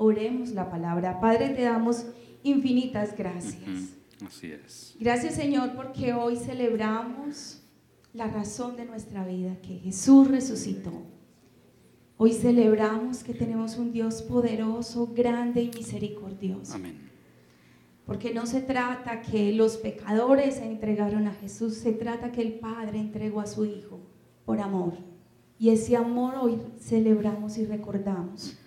[0.00, 1.20] oremos la palabra.
[1.20, 2.06] Padre, te damos
[2.42, 3.90] infinitas gracias.
[4.26, 4.96] Así es.
[4.98, 7.62] Gracias Señor porque hoy celebramos
[8.14, 10.90] la razón de nuestra vida, que Jesús resucitó.
[12.16, 16.74] Hoy celebramos que tenemos un Dios poderoso, grande y misericordioso.
[16.74, 17.10] Amén.
[18.06, 22.54] Porque no se trata que los pecadores se entregaron a Jesús, se trata que el
[22.54, 24.00] Padre entregó a su Hijo
[24.46, 24.94] por amor.
[25.58, 28.59] Y ese amor hoy celebramos y recordamos.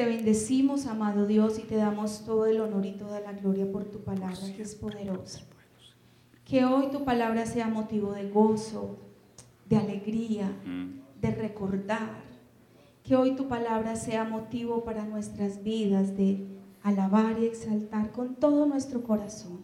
[0.00, 3.84] Te bendecimos, amado Dios, y te damos todo el honor y toda la gloria por
[3.84, 5.40] tu palabra, que es poderosa.
[6.46, 8.96] Que hoy tu palabra sea motivo de gozo,
[9.68, 10.50] de alegría,
[11.20, 12.14] de recordar.
[13.04, 16.46] Que hoy tu palabra sea motivo para nuestras vidas de
[16.82, 19.58] alabar y exaltar con todo nuestro corazón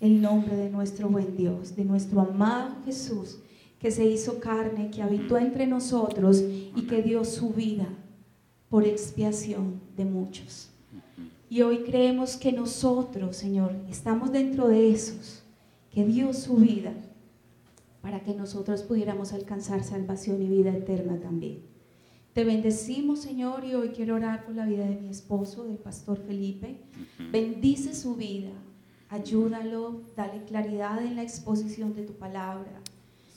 [0.00, 3.38] el nombre de nuestro buen Dios, de nuestro amado Jesús,
[3.78, 7.86] que se hizo carne, que habitó entre nosotros y que dio su vida
[8.68, 10.70] por expiación de muchos.
[11.48, 15.42] Y hoy creemos que nosotros, Señor, estamos dentro de esos
[15.90, 16.92] que dio su vida
[18.02, 21.62] para que nosotros pudiéramos alcanzar salvación y vida eterna también.
[22.32, 26.18] Te bendecimos, Señor, y hoy quiero orar por la vida de mi esposo, del pastor
[26.18, 26.76] Felipe.
[27.32, 28.50] Bendice su vida,
[29.08, 32.82] ayúdalo, dale claridad en la exposición de tu palabra.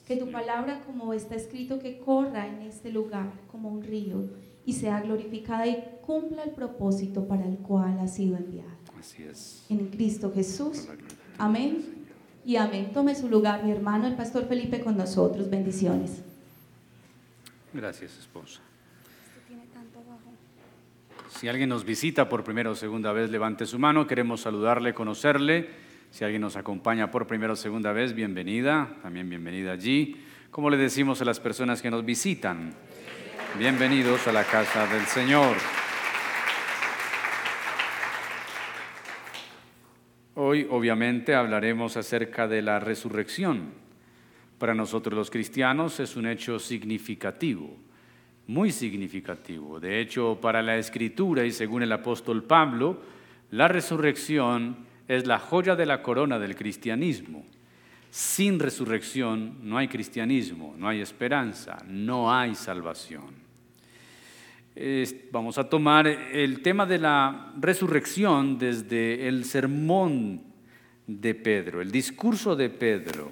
[0.06, 4.30] Que tu palabra, como está escrito, que corra en este lugar como un río
[4.70, 8.70] y sea glorificada y cumpla el propósito para el cual ha sido enviada.
[9.00, 9.66] Así es.
[9.68, 10.88] En Cristo Jesús.
[11.40, 12.06] Amén.
[12.46, 12.92] Y amén.
[12.94, 15.50] Tome su lugar, mi hermano, el pastor Felipe, con nosotros.
[15.50, 16.22] Bendiciones.
[17.74, 18.62] Gracias, esposa.
[21.30, 24.06] Si alguien nos visita por primera o segunda vez, levante su mano.
[24.06, 25.68] Queremos saludarle, conocerle.
[26.12, 28.98] Si alguien nos acompaña por primera o segunda vez, bienvenida.
[29.02, 30.24] También bienvenida allí.
[30.52, 32.76] Como le decimos a las personas que nos visitan,
[33.58, 35.58] bienvenidos a la casa del Señor.
[40.36, 43.74] Hoy obviamente hablaremos acerca de la resurrección.
[44.58, 47.76] Para nosotros los cristianos es un hecho significativo
[48.50, 49.80] muy significativo.
[49.80, 53.00] De hecho, para la escritura y según el apóstol Pablo,
[53.52, 57.46] la resurrección es la joya de la corona del cristianismo.
[58.10, 63.49] Sin resurrección no hay cristianismo, no hay esperanza, no hay salvación.
[65.32, 70.42] Vamos a tomar el tema de la resurrección desde el sermón
[71.06, 73.32] de Pedro, el discurso de Pedro.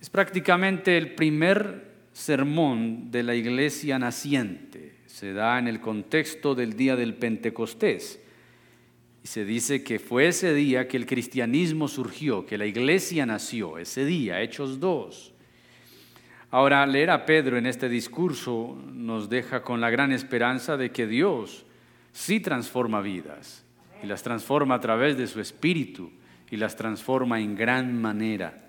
[0.00, 4.94] Es prácticamente el primer sermón de la iglesia naciente.
[5.06, 8.20] Se da en el contexto del día del Pentecostés.
[9.22, 13.78] Y se dice que fue ese día que el cristianismo surgió, que la iglesia nació,
[13.78, 15.34] ese día, Hechos 2.
[16.52, 21.06] Ahora, leer a Pedro en este discurso nos deja con la gran esperanza de que
[21.06, 21.64] Dios
[22.10, 23.64] sí transforma vidas
[24.02, 26.10] y las transforma a través de su espíritu
[26.50, 28.64] y las transforma en gran manera.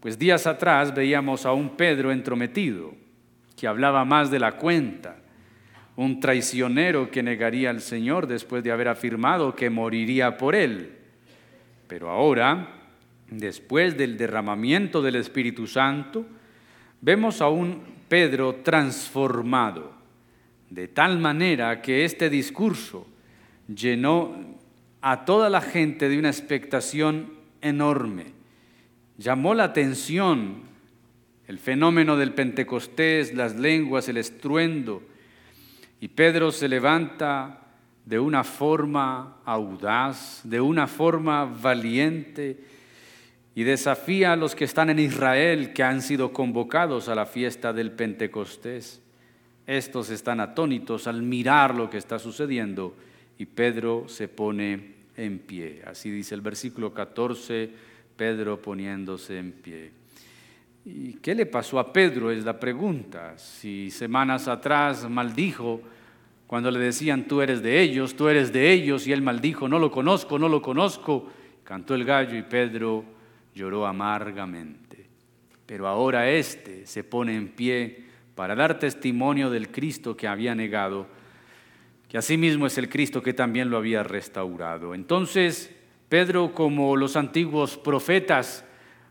[0.00, 2.94] Pues días atrás veíamos a un Pedro entrometido,
[3.56, 5.16] que hablaba más de la cuenta,
[5.96, 10.98] un traicionero que negaría al Señor después de haber afirmado que moriría por él.
[11.88, 12.68] Pero ahora,
[13.30, 16.26] después del derramamiento del Espíritu Santo,
[17.04, 19.92] vemos a un Pedro transformado,
[20.70, 23.06] de tal manera que este discurso
[23.68, 24.34] llenó
[25.02, 28.32] a toda la gente de una expectación enorme.
[29.18, 30.62] Llamó la atención
[31.46, 35.02] el fenómeno del Pentecostés, las lenguas, el estruendo,
[36.00, 37.60] y Pedro se levanta
[38.06, 42.64] de una forma audaz, de una forma valiente,
[43.54, 47.72] y desafía a los que están en Israel, que han sido convocados a la fiesta
[47.72, 49.00] del Pentecostés.
[49.66, 52.96] Estos están atónitos al mirar lo que está sucediendo,
[53.38, 55.82] y Pedro se pone en pie.
[55.86, 57.70] Así dice el versículo 14
[58.16, 59.90] Pedro poniéndose en pie.
[60.84, 62.30] ¿Y qué le pasó a Pedro?
[62.30, 63.38] Es la pregunta.
[63.38, 65.80] Si semanas atrás maldijo
[66.46, 69.78] cuando le decían tú eres de ellos, tú eres de ellos, y él maldijo, no
[69.78, 71.30] lo conozco, no lo conozco,
[71.64, 73.13] cantó el gallo y Pedro
[73.54, 75.06] lloró amargamente.
[75.66, 78.04] Pero ahora éste se pone en pie
[78.34, 81.06] para dar testimonio del Cristo que había negado,
[82.08, 84.94] que asimismo es el Cristo que también lo había restaurado.
[84.94, 85.74] Entonces,
[86.08, 88.64] Pedro, como los antiguos profetas,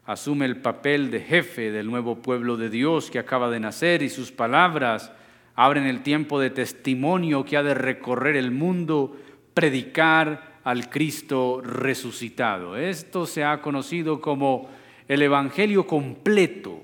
[0.05, 4.09] asume el papel de jefe del nuevo pueblo de Dios que acaba de nacer y
[4.09, 5.11] sus palabras
[5.55, 9.15] abren el tiempo de testimonio que ha de recorrer el mundo,
[9.53, 12.77] predicar al Cristo resucitado.
[12.77, 14.69] Esto se ha conocido como
[15.07, 16.81] el Evangelio completo.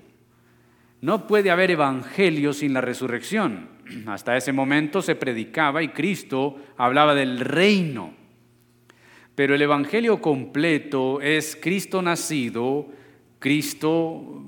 [1.01, 3.69] No puede haber Evangelio sin la resurrección.
[4.05, 8.13] Hasta ese momento se predicaba y Cristo hablaba del reino.
[9.35, 12.87] Pero el Evangelio completo es Cristo nacido,
[13.39, 14.43] Cristo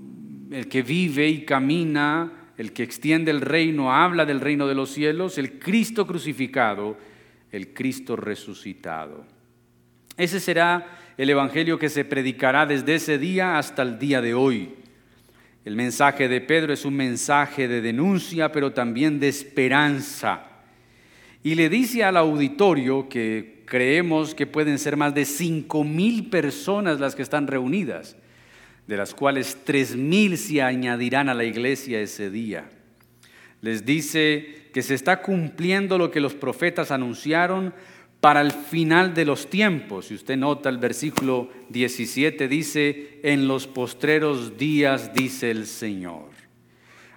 [0.52, 4.92] el que vive y camina, el que extiende el reino, habla del reino de los
[4.92, 6.98] cielos, el Cristo crucificado,
[7.52, 9.26] el Cristo resucitado.
[10.18, 14.74] Ese será el Evangelio que se predicará desde ese día hasta el día de hoy.
[15.64, 20.48] El mensaje de Pedro es un mensaje de denuncia, pero también de esperanza.
[21.44, 27.00] Y le dice al auditorio que creemos que pueden ser más de cinco mil personas
[27.00, 28.16] las que están reunidas,
[28.88, 32.70] de las cuales tres mil se añadirán a la iglesia ese día.
[33.62, 37.74] Les dice que se está cumpliendo lo que los profetas anunciaron
[38.22, 40.06] para el final de los tiempos.
[40.06, 46.30] Si usted nota el versículo 17 dice, en los postreros días dice el Señor.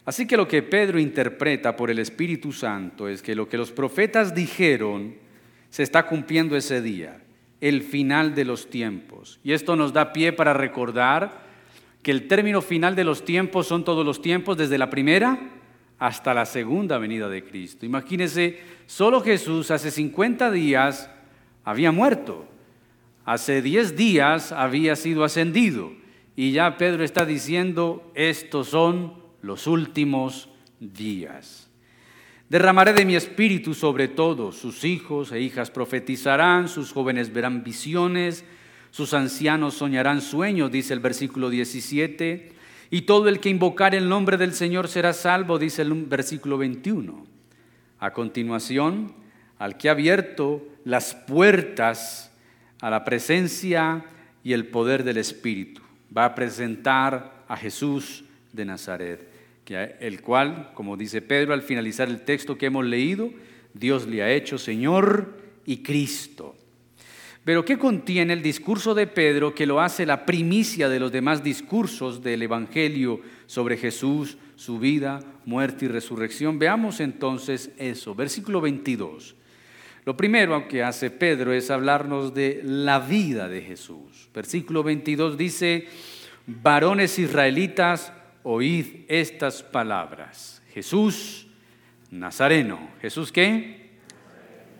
[0.07, 3.71] Así que lo que Pedro interpreta por el Espíritu Santo es que lo que los
[3.71, 5.15] profetas dijeron
[5.71, 7.21] se está cumpliendo ese día,
[7.61, 9.41] el final de los tiempos.
[9.43, 11.45] Y esto nos da pie para recordar
[12.03, 15.39] que el término final de los tiempos son todos los tiempos desde la primera
[15.99, 17.87] hasta la segunda venida de Cristo.
[17.87, 21.11] Imagínense, solo Jesús hace 50 días
[21.65, 22.47] había muerto,
[23.25, 25.93] hace 10 días había sido ascendido
[26.37, 30.49] y ya Pedro está diciendo, estos son los últimos
[30.81, 31.71] días.
[32.49, 38.45] Derramaré de mi espíritu sobre todos, sus hijos e hijas profetizarán, sus jóvenes verán visiones,
[38.91, 42.54] sus ancianos soñarán sueños, dice el versículo 17
[42.95, 47.27] y todo el que invocar el nombre del Señor será salvo, dice el versículo 21.
[47.99, 49.13] A continuación,
[49.59, 52.31] al que ha abierto las puertas
[52.81, 54.05] a la presencia
[54.45, 55.83] y el poder del Espíritu,
[56.17, 59.29] va a presentar a Jesús de Nazaret,
[59.67, 63.29] el cual, como dice Pedro al finalizar el texto que hemos leído,
[63.73, 65.37] Dios le ha hecho Señor
[65.67, 66.55] y Cristo.
[67.45, 71.45] Pero ¿qué contiene el discurso de Pedro que lo hace la primicia de los demás
[71.45, 76.59] discursos del Evangelio sobre Jesús, su vida, muerte y resurrección?
[76.59, 78.15] Veamos entonces eso.
[78.15, 79.37] Versículo 22.
[80.07, 84.31] Lo primero que hace Pedro es hablarnos de la vida de Jesús.
[84.35, 85.87] Versículo 22 dice,
[86.47, 88.13] varones israelitas,
[88.43, 90.63] oíd estas palabras.
[90.73, 91.47] Jesús
[92.11, 92.91] Nazareno.
[93.01, 93.91] ¿Jesús qué?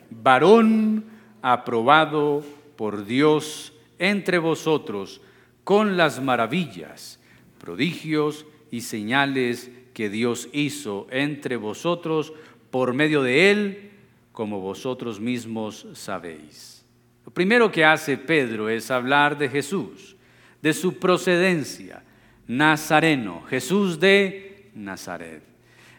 [0.09, 1.14] Varón
[1.47, 2.43] aprobado
[2.75, 5.21] por Dios entre vosotros
[5.63, 7.19] con las maravillas,
[7.59, 12.33] prodigios y señales que Dios hizo entre vosotros
[12.71, 13.91] por medio de él,
[14.31, 16.83] como vosotros mismos sabéis.
[17.23, 20.15] Lo primero que hace Pedro es hablar de Jesús,
[20.63, 22.01] de su procedencia,
[22.47, 25.43] nazareno, Jesús de Nazaret.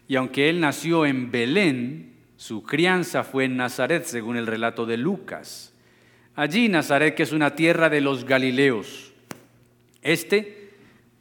[0.08, 4.97] Y aunque él nació en Belén, su crianza fue en Nazaret, según el relato de
[4.97, 5.73] Lucas.
[6.35, 9.12] Allí Nazaret, que es una tierra de los Galileos.
[10.03, 10.71] Este,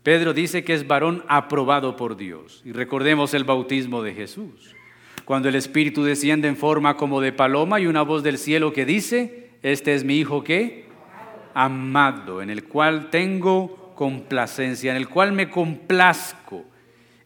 [0.04, 2.62] Pedro dice que es varón aprobado por Dios.
[2.66, 4.76] Y recordemos el bautismo de Jesús.
[5.24, 8.86] Cuando el Espíritu desciende en forma como de paloma y una voz del cielo que
[8.86, 10.86] dice, este es mi Hijo que
[11.56, 16.66] amado, en el cual tengo complacencia, en el cual me complazco.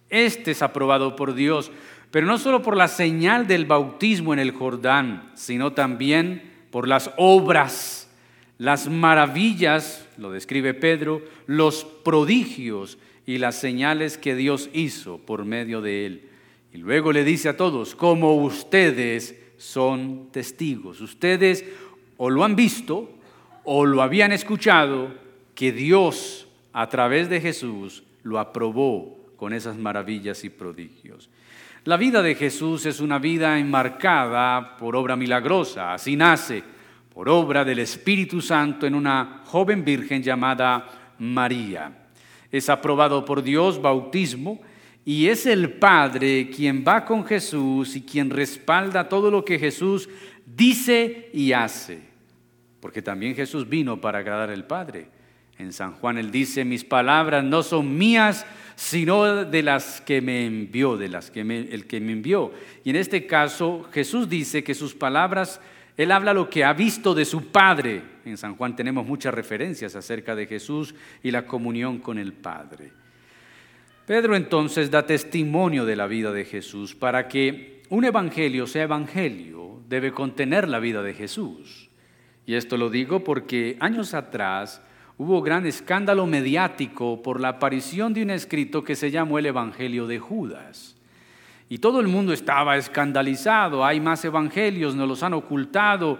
[0.09, 1.71] Este es aprobado por Dios
[2.11, 7.11] pero no solo por la señal del bautismo en el Jordán, sino también por las
[7.17, 8.09] obras,
[8.57, 15.81] las maravillas, lo describe Pedro, los prodigios y las señales que Dios hizo por medio
[15.81, 16.29] de él.
[16.73, 21.65] Y luego le dice a todos, como ustedes son testigos, ustedes
[22.17, 23.11] o lo han visto
[23.63, 25.13] o lo habían escuchado,
[25.53, 31.29] que Dios a través de Jesús lo aprobó con esas maravillas y prodigios.
[31.85, 36.61] La vida de Jesús es una vida enmarcada por obra milagrosa, así nace,
[37.13, 42.09] por obra del Espíritu Santo en una joven virgen llamada María.
[42.51, 44.59] Es aprobado por Dios bautismo
[45.05, 50.09] y es el Padre quien va con Jesús y quien respalda todo lo que Jesús
[50.45, 52.01] dice y hace.
[52.81, 55.07] Porque también Jesús vino para agradar al Padre.
[55.57, 58.45] En San Juan él dice, mis palabras no son mías,
[58.79, 62.53] sino de las que me envió, de las que el que me envió.
[62.85, 65.59] Y en este caso Jesús dice que sus palabras,
[65.97, 68.01] Él habla lo que ha visto de su Padre.
[68.23, 72.93] En San Juan tenemos muchas referencias acerca de Jesús y la comunión con el Padre.
[74.05, 76.95] Pedro entonces da testimonio de la vida de Jesús.
[76.95, 81.89] Para que un evangelio sea evangelio, debe contener la vida de Jesús.
[82.45, 84.81] Y esto lo digo porque años atrás,
[85.19, 90.07] hubo gran escándalo mediático por la aparición de un escrito que se llamó el Evangelio
[90.07, 90.95] de Judas.
[91.71, 96.17] y todo el mundo estaba escandalizado, hay más evangelios, nos los han ocultado.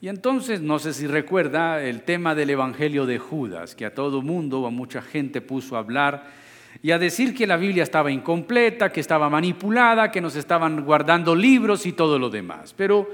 [0.00, 4.22] Y entonces, no sé si recuerda el tema del evangelio de Judas, que a todo
[4.22, 6.24] mundo, a mucha gente puso a hablar
[6.82, 11.34] y a decir que la Biblia estaba incompleta, que estaba manipulada, que nos estaban guardando
[11.34, 12.72] libros y todo lo demás.
[12.74, 13.06] Pero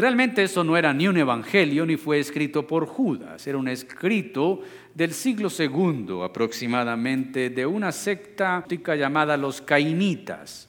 [0.00, 4.62] realmente eso no era ni un evangelio ni fue escrito por Judas, era un escrito
[4.94, 8.64] del siglo segundo aproximadamente de una secta
[8.96, 10.68] llamada los cainitas.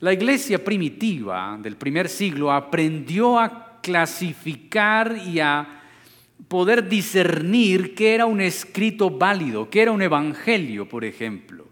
[0.00, 5.82] La iglesia primitiva del primer siglo aprendió a clasificar y a
[6.48, 11.67] poder discernir qué era un escrito válido, qué era un evangelio, por ejemplo.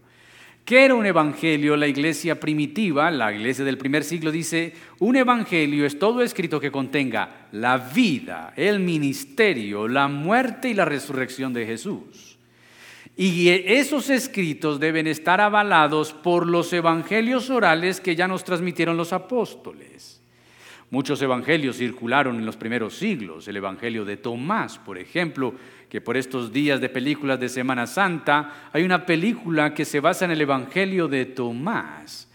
[0.67, 1.77] ¿Qué era un evangelio?
[1.77, 6.71] La iglesia primitiva, la iglesia del primer siglo dice, un evangelio es todo escrito que
[6.71, 12.37] contenga la vida, el ministerio, la muerte y la resurrección de Jesús.
[13.15, 19.13] Y esos escritos deben estar avalados por los evangelios orales que ya nos transmitieron los
[19.13, 20.19] apóstoles.
[20.89, 23.47] Muchos evangelios circularon en los primeros siglos.
[23.47, 25.53] El evangelio de Tomás, por ejemplo,
[25.89, 30.25] que por estos días de películas de Semana Santa hay una película que se basa
[30.25, 32.29] en el evangelio de Tomás.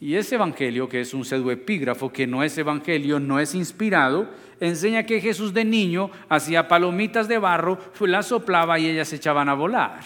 [0.00, 5.04] Y ese evangelio, que es un pseudoepígrafo, que no es evangelio, no es inspirado, enseña
[5.04, 9.54] que Jesús de niño hacía palomitas de barro, las soplaba y ellas se echaban a
[9.54, 10.00] volar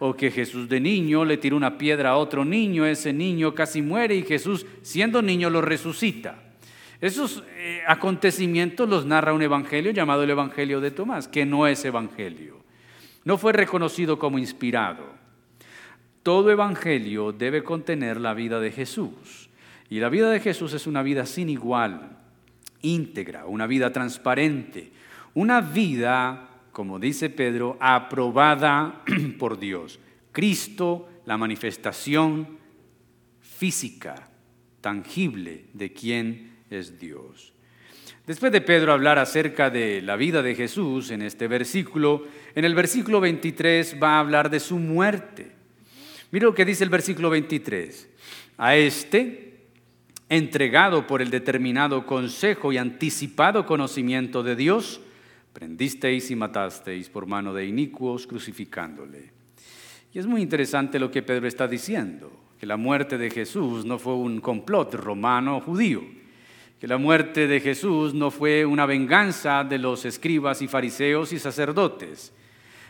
[0.00, 3.82] o que Jesús de niño le tiró una piedra a otro niño, ese niño casi
[3.82, 6.49] muere y Jesús, siendo niño, lo resucita.
[7.00, 11.84] Esos eh, acontecimientos los narra un evangelio llamado el Evangelio de Tomás, que no es
[11.84, 12.58] evangelio.
[13.24, 15.04] No fue reconocido como inspirado.
[16.22, 19.48] Todo evangelio debe contener la vida de Jesús.
[19.88, 22.18] Y la vida de Jesús es una vida sin igual,
[22.82, 24.92] íntegra, una vida transparente,
[25.34, 29.02] una vida como dice Pedro, aprobada
[29.38, 29.98] por Dios.
[30.32, 32.58] Cristo, la manifestación
[33.40, 34.28] física,
[34.80, 37.52] tangible de quién es Dios.
[38.26, 42.74] Después de Pedro hablar acerca de la vida de Jesús en este versículo, en el
[42.74, 45.52] versículo 23 va a hablar de su muerte.
[46.30, 48.08] Mira lo que dice el versículo 23.
[48.58, 49.64] A este,
[50.28, 55.00] entregado por el determinado consejo y anticipado conocimiento de Dios,
[55.52, 59.32] prendisteis y matasteis por mano de inicuos crucificándole.
[60.12, 63.98] Y es muy interesante lo que Pedro está diciendo, que la muerte de Jesús no
[63.98, 66.19] fue un complot romano judío,
[66.80, 71.38] que la muerte de Jesús no fue una venganza de los escribas y fariseos y
[71.38, 72.32] sacerdotes,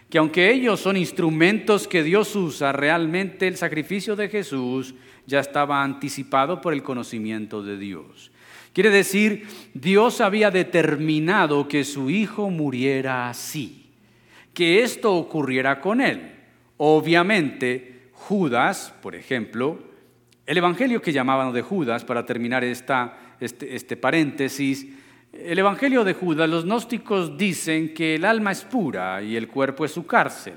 [0.08, 4.94] que aunque ellos son instrumentos que Dios usa, realmente el sacrificio de Jesús
[5.26, 8.30] ya estaba anticipado por el conocimiento de Dios.
[8.72, 13.90] Quiere decir, Dios había determinado que su hijo muriera así,
[14.54, 16.30] que esto ocurriera con él.
[16.76, 19.80] Obviamente, Judas, por ejemplo,
[20.46, 24.86] el evangelio que llamaban de Judas, para terminar esta, este, este paréntesis,
[25.32, 29.84] el evangelio de Judas, los gnósticos dicen que el alma es pura y el cuerpo
[29.84, 30.54] es su cárcel.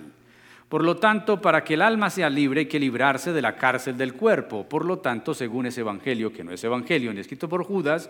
[0.67, 3.95] Por lo tanto, para que el alma sea libre hay que librarse de la cárcel
[3.95, 4.67] del cuerpo.
[4.67, 8.09] Por lo tanto, según ese evangelio, que no es evangelio ni escrito por Judas,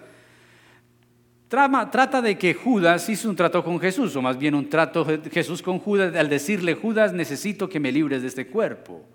[1.50, 5.62] trata de que Judas hizo un trato con Jesús, o más bien un trato Jesús
[5.62, 9.06] con Judas, al decirle, Judas, necesito que me libres de este cuerpo.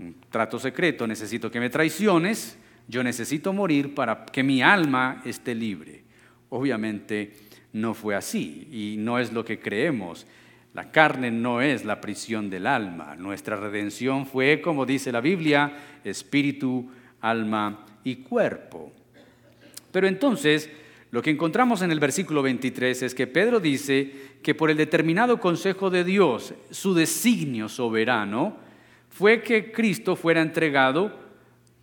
[0.00, 2.58] Un trato secreto, necesito que me traiciones,
[2.88, 6.02] yo necesito morir para que mi alma esté libre.
[6.50, 7.32] Obviamente
[7.72, 10.26] no fue así y no es lo que creemos.
[10.74, 13.14] La carne no es la prisión del alma.
[13.16, 15.72] Nuestra redención fue, como dice la Biblia,
[16.04, 18.92] espíritu, alma y cuerpo.
[19.90, 20.70] Pero entonces,
[21.10, 24.10] lo que encontramos en el versículo 23 es que Pedro dice
[24.42, 28.56] que por el determinado consejo de Dios, su designio soberano,
[29.10, 31.14] fue que Cristo fuera entregado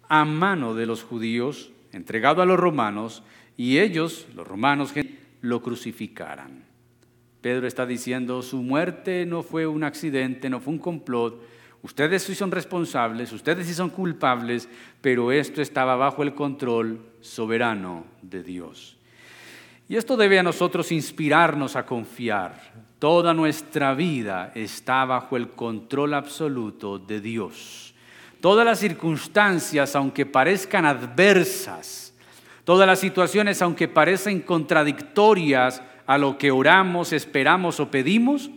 [0.09, 3.23] a mano de los judíos, entregado a los romanos,
[3.55, 4.93] y ellos, los romanos,
[5.41, 6.65] lo crucificaran.
[7.41, 11.41] Pedro está diciendo, su muerte no fue un accidente, no fue un complot,
[11.83, 14.67] ustedes sí son responsables, ustedes sí son culpables,
[14.99, 18.97] pero esto estaba bajo el control soberano de Dios.
[19.87, 22.73] Y esto debe a nosotros inspirarnos a confiar.
[22.99, 27.88] Toda nuestra vida está bajo el control absoluto de Dios.
[28.41, 32.13] Todas las circunstancias, aunque parezcan adversas,
[32.63, 38.49] todas las situaciones, aunque parecen contradictorias, a lo que oramos, esperamos o pedimos,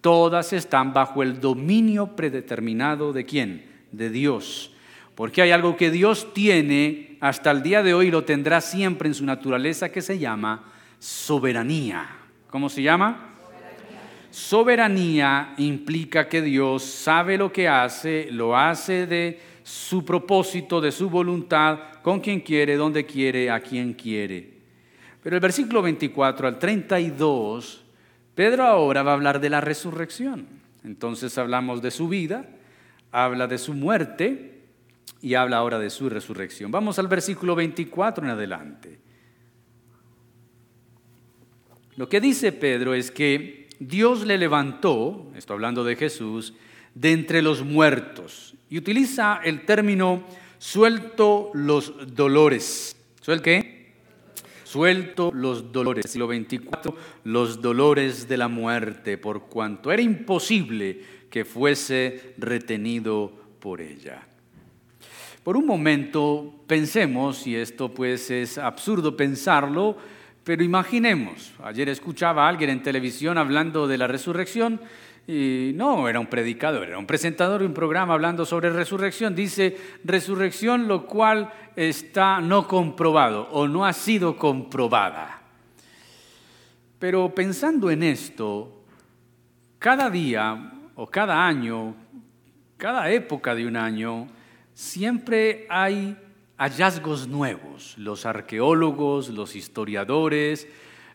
[0.00, 3.66] todas están bajo el dominio predeterminado de quién?
[3.90, 4.72] De Dios.
[5.16, 9.08] Porque hay algo que Dios tiene hasta el día de hoy y lo tendrá siempre
[9.08, 12.06] en su naturaleza que se llama soberanía.
[12.50, 13.31] ¿Cómo se llama?
[14.32, 21.10] Soberanía implica que Dios sabe lo que hace, lo hace de su propósito, de su
[21.10, 24.54] voluntad, con quien quiere, donde quiere, a quien quiere.
[25.22, 27.84] Pero el versículo 24 al 32,
[28.34, 30.46] Pedro ahora va a hablar de la resurrección.
[30.82, 32.48] Entonces hablamos de su vida,
[33.10, 34.62] habla de su muerte
[35.20, 36.70] y habla ahora de su resurrección.
[36.70, 38.98] Vamos al versículo 24 en adelante.
[41.96, 46.54] Lo que dice Pedro es que Dios le levantó, estoy hablando de Jesús,
[46.94, 48.54] de entre los muertos.
[48.70, 50.22] Y utiliza el término
[50.58, 52.96] suelto los dolores.
[53.20, 53.92] ¿Suel qué?
[54.64, 56.10] Suelto los dolores.
[56.10, 63.80] Siglo 24, los dolores de la muerte, por cuanto era imposible que fuese retenido por
[63.80, 64.22] ella.
[65.42, 69.96] Por un momento pensemos, y esto pues es absurdo pensarlo,
[70.44, 74.80] pero imaginemos, ayer escuchaba a alguien en televisión hablando de la resurrección
[75.26, 79.36] y no era un predicador, era un presentador de un programa hablando sobre resurrección.
[79.36, 85.42] Dice resurrección lo cual está no comprobado o no ha sido comprobada.
[86.98, 88.82] Pero pensando en esto,
[89.78, 91.94] cada día o cada año,
[92.76, 94.26] cada época de un año,
[94.74, 96.16] siempre hay
[96.56, 97.96] hallazgos nuevos.
[97.98, 100.68] Los arqueólogos, los historiadores,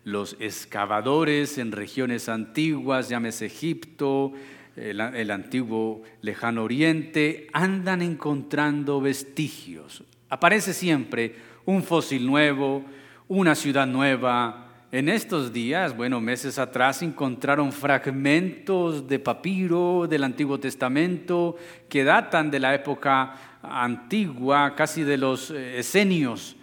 [0.03, 4.33] los excavadores en regiones antiguas, llámese Egipto,
[4.75, 10.03] el, el, antiguo lejano oriente, andan encontrando vestigios.
[10.29, 12.83] Aparece siempre un fósil nuevo,
[13.27, 14.66] una ciudad nueva.
[14.89, 21.57] En estos días, bueno, meses atrás encontraron fragmentos de papiro del Antiguo Testamento
[21.89, 26.55] que datan de la época antigua, casi de los eh, esenios,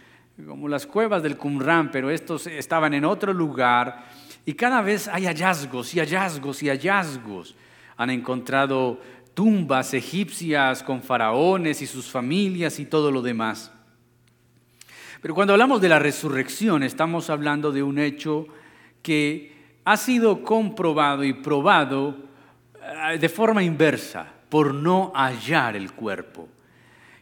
[0.49, 4.07] como las cuevas del Qumran, pero estos estaban en otro lugar.
[4.47, 7.54] Y cada vez hay hallazgos y hallazgos y hallazgos.
[7.99, 9.02] Han encontrado
[9.35, 13.71] tumbas egipcias con faraones y sus familias y todo lo demás.
[15.25, 18.47] Pero cuando hablamos de la resurrección, estamos hablando de un hecho
[19.00, 19.54] que
[19.87, 22.14] ha sido comprobado y probado
[23.11, 26.46] eh, de forma inversa por no hallar el cuerpo.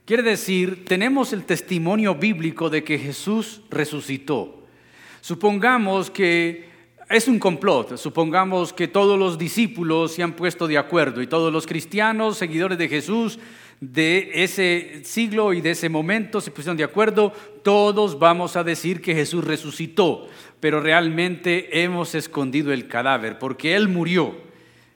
[0.05, 4.65] Quiere decir, tenemos el testimonio bíblico de que Jesús resucitó.
[5.21, 6.71] Supongamos que
[7.09, 11.53] es un complot, supongamos que todos los discípulos se han puesto de acuerdo y todos
[11.53, 13.39] los cristianos, seguidores de Jesús
[13.83, 17.33] de ese siglo y de ese momento se pusieron de acuerdo,
[17.65, 20.29] todos vamos a decir que Jesús resucitó,
[20.61, 24.37] pero realmente hemos escondido el cadáver porque Él murió.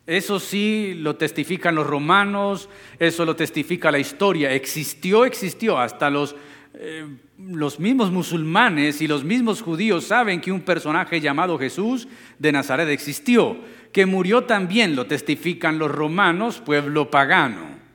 [0.07, 2.69] Eso sí lo testifican los romanos,
[3.01, 4.53] eso lo testifica la historia.
[4.53, 5.81] Existió, existió.
[5.81, 6.37] Hasta los,
[6.75, 7.05] eh,
[7.41, 12.07] los mismos musulmanes y los mismos judíos saben que un personaje llamado Jesús
[12.39, 13.57] de Nazaret existió.
[13.93, 17.86] Que murió también lo testifican los romanos, pueblo pagano.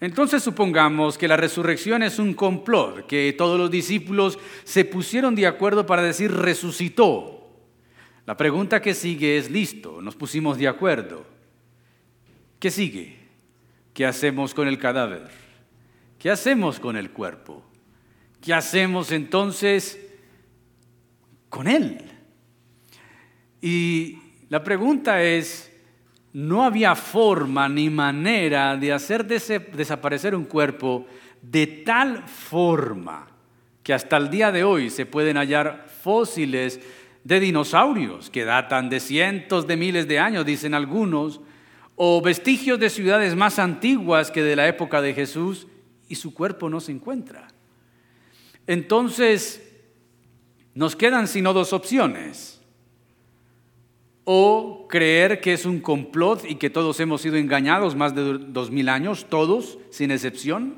[0.00, 5.46] Entonces supongamos que la resurrección es un complot, que todos los discípulos se pusieron de
[5.46, 7.50] acuerdo para decir resucitó.
[8.24, 11.26] La pregunta que sigue es, listo, nos pusimos de acuerdo.
[12.58, 13.18] ¿Qué sigue?
[13.92, 15.28] ¿Qué hacemos con el cadáver?
[16.18, 17.64] ¿Qué hacemos con el cuerpo?
[18.40, 19.98] ¿Qué hacemos entonces
[21.48, 21.98] con él?
[23.60, 25.71] Y la pregunta es,
[26.32, 31.06] no había forma ni manera de hacer desaparecer un cuerpo
[31.42, 33.28] de tal forma
[33.82, 36.80] que hasta el día de hoy se pueden hallar fósiles
[37.24, 41.40] de dinosaurios que datan de cientos de miles de años, dicen algunos,
[41.96, 45.66] o vestigios de ciudades más antiguas que de la época de Jesús
[46.08, 47.48] y su cuerpo no se encuentra.
[48.66, 49.62] Entonces,
[50.74, 52.51] nos quedan sino dos opciones.
[54.24, 58.70] O creer que es un complot y que todos hemos sido engañados más de dos
[58.70, 60.76] mil años, todos, sin excepción.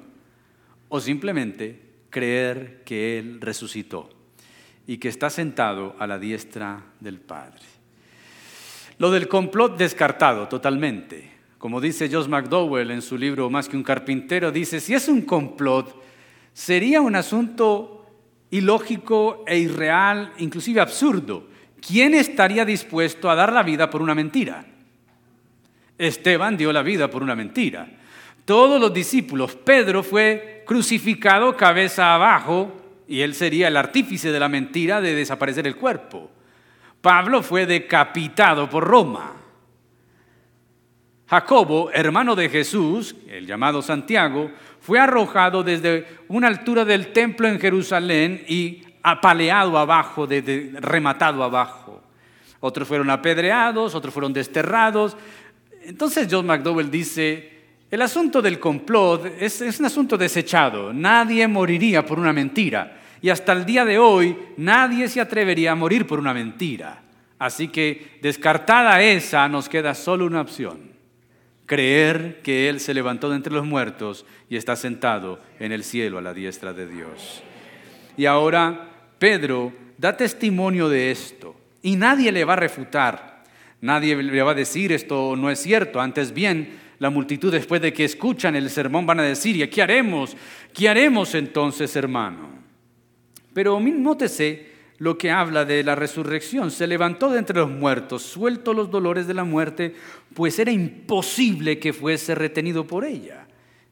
[0.89, 1.81] O simplemente
[2.11, 4.09] creer que Él resucitó
[4.87, 7.63] y que está sentado a la diestra del Padre.
[8.99, 11.33] Lo del complot descartado totalmente.
[11.59, 15.23] Como dice Josh McDowell en su libro Más que un carpintero, dice, si es un
[15.23, 16.01] complot,
[16.53, 18.07] sería un asunto
[18.51, 21.49] ilógico e irreal, inclusive absurdo.
[21.87, 24.65] ¿Quién estaría dispuesto a dar la vida por una mentira?
[25.99, 27.87] Esteban dio la vida por una mentira.
[28.45, 32.73] Todos los discípulos, Pedro fue crucificado cabeza abajo
[33.07, 36.31] y él sería el artífice de la mentira de desaparecer el cuerpo.
[37.01, 39.33] Pablo fue decapitado por Roma.
[41.27, 47.61] Jacobo, hermano de Jesús, el llamado Santiago, fue arrojado desde una altura del templo en
[47.61, 52.03] Jerusalén y apaleado abajo, rematado abajo.
[52.61, 55.17] Otros fueron apedreados, otros fueron desterrados.
[55.83, 57.53] Entonces John McDowell dice,
[57.91, 60.93] El asunto del complot es, es, un asunto desechado.
[60.95, 63.01] Nadie moriría por una mentira.
[63.21, 67.03] Y hasta el día de hoy nadie se atrevería a morir por una mentira.
[67.39, 70.95] Así que descartada esa, nos queda solo una opción.
[71.67, 76.17] Creer que Él se levantó de entre los muertos y está sentado en el cielo
[76.17, 77.43] a la diestra de Dios.
[78.17, 78.94] Y ahora
[79.25, 83.43] Pedro da testimonio de esto y nadie le va a refutar.
[83.81, 85.99] Nadie le va a decir esto no es cierto.
[85.99, 89.81] Antes bien, la multitud después de que escuchan el sermón van a decir, ¿y qué
[89.81, 90.37] haremos?
[90.75, 92.51] ¿Qué haremos entonces, hermano?
[93.55, 96.71] Pero nótese lo que habla de la resurrección.
[96.71, 99.95] Se levantó de entre los muertos, suelto los dolores de la muerte,
[100.35, 103.44] pues era imposible que fuese retenido por ella.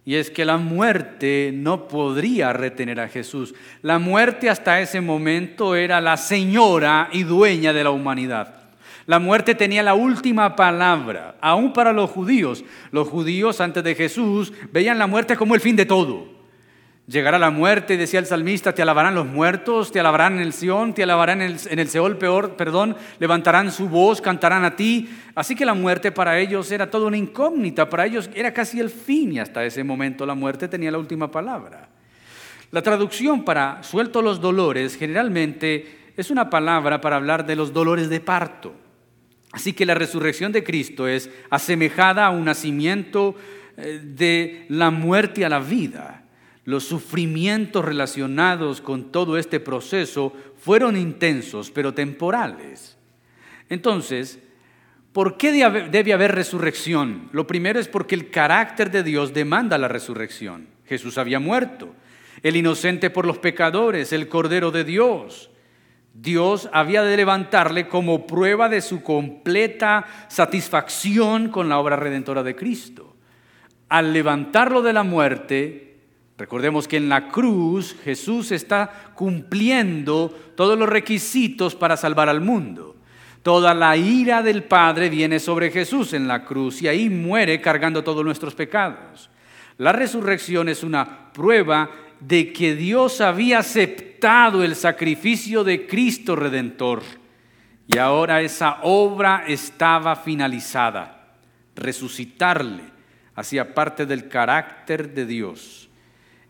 [0.05, 3.55] Y es que la muerte no podría retener a Jesús.
[3.83, 8.62] La muerte hasta ese momento era la señora y dueña de la humanidad.
[9.07, 12.65] La muerte tenía la última palabra, aún para los judíos.
[12.91, 16.42] Los judíos antes de Jesús veían la muerte como el fin de todo.
[17.09, 20.95] Llegará la muerte, decía el salmista, te alabarán los muertos, te alabarán en el Sión,
[20.95, 25.11] te alabarán en el, en el Seol peor, perdón, levantarán su voz, cantarán a ti.
[25.35, 28.88] Así que la muerte para ellos era toda una incógnita, para ellos era casi el
[28.88, 31.88] fin y hasta ese momento la muerte tenía la última palabra.
[32.71, 38.09] La traducción para suelto los dolores generalmente es una palabra para hablar de los dolores
[38.11, 38.75] de parto.
[39.53, 43.35] Así que la resurrección de Cristo es asemejada a un nacimiento
[43.77, 46.22] eh, de la muerte a la vida.
[46.64, 52.96] Los sufrimientos relacionados con todo este proceso fueron intensos, pero temporales.
[53.68, 54.38] Entonces,
[55.12, 57.29] ¿por qué debe haber resurrección?
[57.33, 60.68] Lo primero es porque el carácter de Dios demanda la resurrección.
[60.87, 61.94] Jesús había muerto,
[62.42, 65.51] el inocente por los pecadores, el Cordero de Dios.
[66.14, 72.55] Dios había de levantarle como prueba de su completa satisfacción con la obra redentora de
[72.55, 73.16] Cristo.
[73.88, 75.92] Al levantarlo de la muerte,
[76.38, 82.97] recordemos que en la cruz Jesús está cumpliendo todos los requisitos para salvar al mundo.
[83.42, 88.05] Toda la ira del Padre viene sobre Jesús en la cruz y ahí muere cargando
[88.05, 89.31] todos nuestros pecados.
[89.79, 91.90] La resurrección es una prueba
[92.21, 97.03] de que Dios había aceptado el sacrificio de Cristo Redentor
[97.88, 101.37] y ahora esa obra estaba finalizada.
[101.75, 102.85] Resucitarle
[103.35, 105.82] hacía parte del carácter de Dios.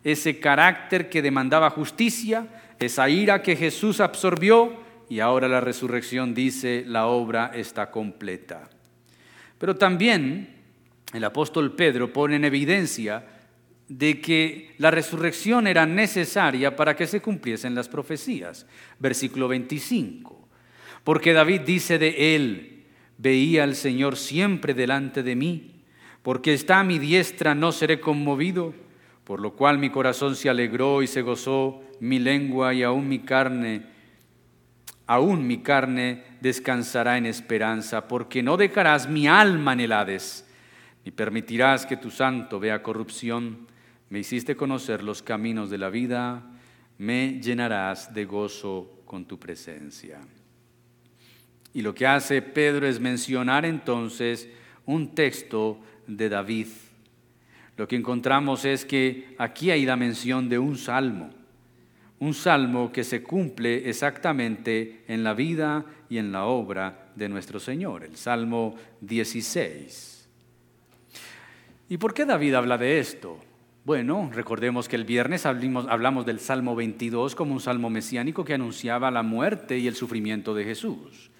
[0.05, 2.47] Ese carácter que demandaba justicia,
[2.79, 8.69] esa ira que Jesús absorbió y ahora la resurrección dice la obra está completa.
[9.59, 10.57] Pero también
[11.13, 13.25] el apóstol Pedro pone en evidencia
[13.89, 18.67] de que la resurrección era necesaria para que se cumpliesen las profecías.
[18.99, 20.49] Versículo 25.
[21.05, 22.85] Porque David dice de él,
[23.19, 25.83] veía al Señor siempre delante de mí,
[26.23, 28.75] porque está a mi diestra no seré conmovido,
[29.25, 33.21] por lo cual mi corazón se alegró y se gozó, mi lengua y aún mi
[33.21, 33.83] carne,
[35.07, 39.93] aún mi carne descansará en esperanza, porque no dejarás mi alma en el
[41.05, 43.67] ni permitirás que tu santo vea corrupción
[44.13, 46.43] me hiciste conocer los caminos de la vida,
[46.99, 50.21] me llenarás de gozo con tu presencia.
[51.73, 54.51] Y lo que hace Pedro es mencionar entonces
[54.85, 56.67] un texto de David.
[57.77, 61.31] Lo que encontramos es que aquí hay la mención de un salmo,
[62.19, 67.59] un salmo que se cumple exactamente en la vida y en la obra de nuestro
[67.59, 70.29] Señor, el Salmo 16.
[71.89, 73.39] ¿Y por qué David habla de esto?
[73.85, 79.11] Bueno, recordemos que el viernes hablamos, del Salmo 22 como un salmo mesiánico que anunciaba
[79.11, 81.33] la muerte y el sufrimiento de Jesús.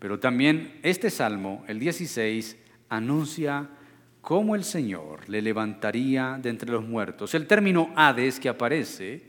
[0.00, 2.56] Pero también este salmo, el 16,
[2.88, 3.68] anuncia
[4.26, 7.32] cómo el Señor le levantaría de entre los muertos.
[7.36, 9.22] El término Hades que aparece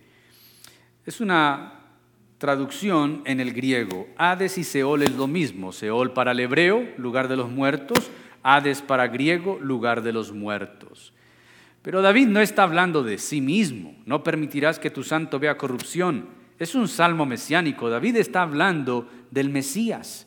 [1.06, 1.82] es una
[2.40, 4.08] traducción en el griego.
[4.18, 5.72] Hades y Seol es lo mismo.
[5.72, 8.10] Seol para el hebreo, lugar de los muertos.
[8.42, 11.14] Hades para griego, lugar de los muertos.
[11.84, 16.28] Pero David no está hablando de sí mismo, no permitirás que tu santo vea corrupción.
[16.58, 20.27] Es un salmo mesiánico, David está hablando del Mesías.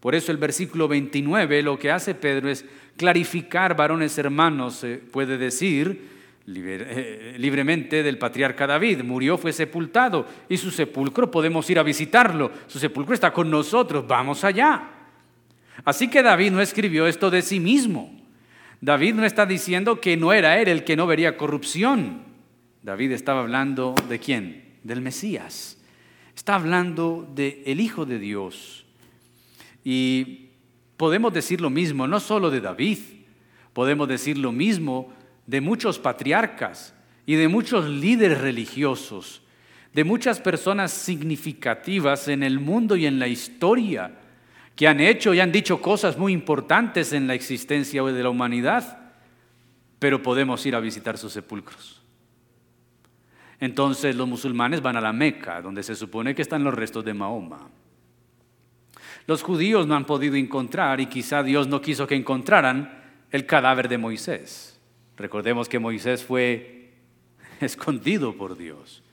[0.00, 2.64] Por eso el versículo 29 lo que hace Pedro es
[2.96, 6.08] clarificar, varones hermanos, puede decir
[6.46, 9.02] eh, libremente del patriarca David.
[9.02, 12.50] Murió, fue sepultado y su sepulcro podemos ir a visitarlo.
[12.66, 14.88] Su sepulcro está con nosotros, vamos allá.
[15.84, 18.20] Así que David no escribió esto de sí mismo.
[18.80, 22.22] David no está diciendo que no era él el que no vería corrupción.
[22.82, 24.78] David estaba hablando de quién?
[24.82, 25.78] Del Mesías.
[26.34, 28.79] Está hablando del el Hijo de Dios.
[29.84, 30.50] Y
[30.96, 32.98] podemos decir lo mismo, no solo de David,
[33.72, 35.12] podemos decir lo mismo
[35.46, 36.94] de muchos patriarcas
[37.26, 39.42] y de muchos líderes religiosos,
[39.92, 44.16] de muchas personas significativas en el mundo y en la historia,
[44.76, 49.12] que han hecho y han dicho cosas muy importantes en la existencia de la humanidad,
[49.98, 52.00] pero podemos ir a visitar sus sepulcros.
[53.60, 57.12] Entonces los musulmanes van a la Meca, donde se supone que están los restos de
[57.12, 57.68] Mahoma.
[59.30, 63.88] Los judíos no han podido encontrar, y quizá Dios no quiso que encontraran, el cadáver
[63.88, 64.76] de Moisés.
[65.16, 66.94] Recordemos que Moisés fue
[67.60, 69.04] escondido por Dios.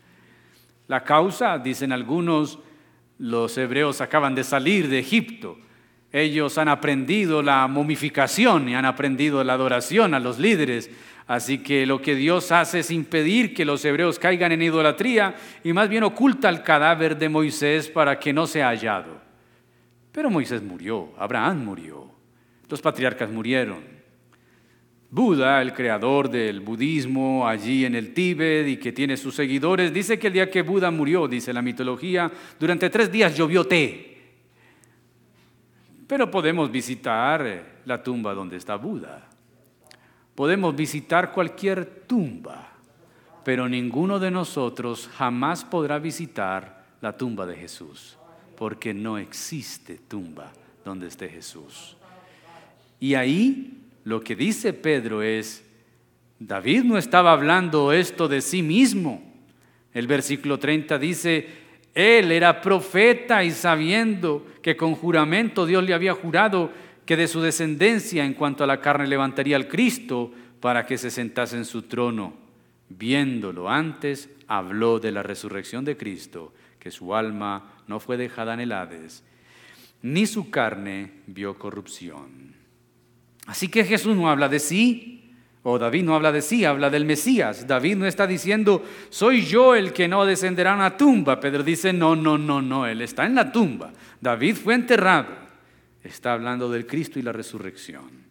[0.87, 2.57] La causa, dicen algunos,
[3.19, 5.59] los hebreos acaban de salir de Egipto.
[6.11, 10.89] Ellos han aprendido la momificación y han aprendido la adoración a los líderes.
[11.27, 15.73] Así que lo que Dios hace es impedir que los hebreos caigan en idolatría y
[15.73, 19.16] más bien oculta el cadáver de Moisés para que no sea hallado.
[20.17, 22.09] Pero Moisés murió, Abraham murió,
[22.67, 23.83] los patriarcas murieron.
[25.11, 30.17] Buda, el creador del budismo allí en el Tíbet y que tiene sus seguidores, dice
[30.17, 34.33] que el día que Buda murió, dice la mitología, durante tres días llovió té.
[36.07, 39.23] Pero podemos visitar eh, la tumba donde está Buda.
[40.33, 42.71] Podemos visitar cualquier tumba,
[43.43, 48.17] pero ninguno de nosotros jamás podrá visitar la tumba de Jesús,
[48.57, 50.51] porque no existe tumba
[50.83, 51.95] donde esté Jesús.
[52.99, 55.63] Y ahí lo que dice Pedro es,
[56.39, 59.23] David no estaba hablando esto de sí mismo.
[59.93, 61.47] El versículo 30 dice,
[61.93, 66.71] él era profeta y sabiendo que con juramento Dios le había jurado
[67.05, 71.11] que de su descendencia en cuanto a la carne levantaría al Cristo para que se
[71.11, 72.33] sentase en su trono.
[72.89, 78.59] Viéndolo antes, habló de la resurrección de Cristo, que su alma no fue dejada en
[78.59, 79.23] el Hades,
[80.01, 82.53] ni su carne vio corrupción.
[83.47, 85.17] Así que Jesús no habla de sí,
[85.63, 87.67] o David no habla de sí, habla del Mesías.
[87.67, 91.39] David no está diciendo, soy yo el que no descenderá a una tumba.
[91.39, 93.91] Pedro dice, no, no, no, no, él está en la tumba.
[94.21, 95.27] David fue enterrado.
[96.03, 98.27] Está hablando del Cristo y la resurrección.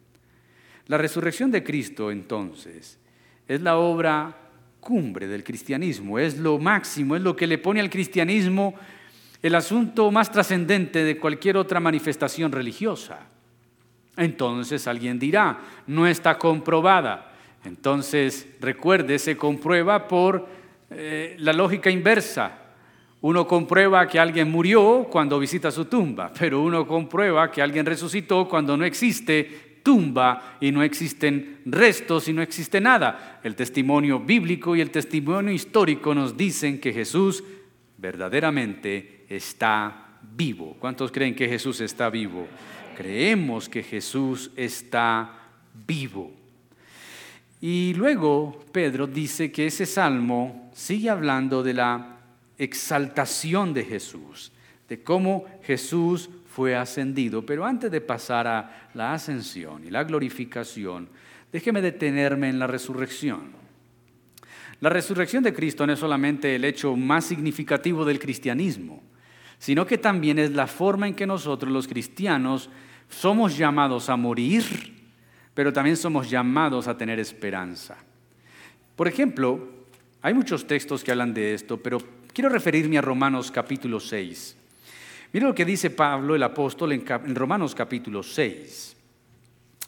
[0.87, 2.97] La resurrección de Cristo, entonces,
[3.47, 4.35] es la obra
[4.79, 8.73] cumbre del cristianismo, es lo máximo, es lo que le pone al cristianismo
[9.47, 13.19] el asunto más trascendente de cualquier otra manifestación religiosa.
[14.17, 17.33] Entonces alguien dirá, no está comprobada.
[17.63, 20.47] Entonces, recuerde, se comprueba por
[20.89, 22.59] eh, la lógica inversa.
[23.21, 28.47] Uno comprueba que alguien murió cuando visita su tumba, pero uno comprueba que alguien resucitó
[28.47, 33.39] cuando no existe tumba y no existen restos y no existe nada.
[33.43, 37.43] El testimonio bíblico y el testimonio histórico nos dicen que Jesús
[37.97, 40.75] verdaderamente está vivo.
[40.79, 42.47] ¿Cuántos creen que Jesús está vivo?
[42.97, 45.29] creemos que Jesús está
[45.85, 46.31] vivo.
[47.61, 52.17] Y luego Pedro dice que ese salmo sigue hablando de la
[52.57, 54.51] exaltación de Jesús,
[54.89, 57.45] de cómo Jesús fue ascendido.
[57.45, 61.07] Pero antes de pasar a la ascensión y la glorificación,
[61.51, 63.51] déjeme detenerme en la resurrección.
[64.81, 69.03] La resurrección de Cristo no es solamente el hecho más significativo del cristianismo,
[69.59, 72.69] sino que también es la forma en que nosotros los cristianos
[73.09, 74.63] somos llamados a morir,
[75.53, 77.97] pero también somos llamados a tener esperanza.
[78.95, 79.59] Por ejemplo,
[80.21, 81.99] hay muchos textos que hablan de esto, pero
[82.33, 84.57] quiero referirme a Romanos capítulo 6.
[85.33, 88.95] Mira lo que dice Pablo el apóstol en, Romanos capítulo 6,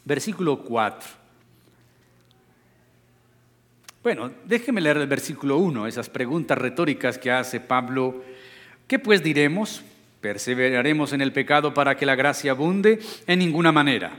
[0.04, 1.20] versículo 4.
[4.02, 8.22] Bueno, déjeme leer el versículo 1, esas preguntas retóricas que hace Pablo.
[8.90, 9.84] ¿Qué pues diremos?
[10.20, 12.98] ¿Perseveraremos en el pecado para que la gracia abunde?
[13.28, 14.18] En ninguna manera.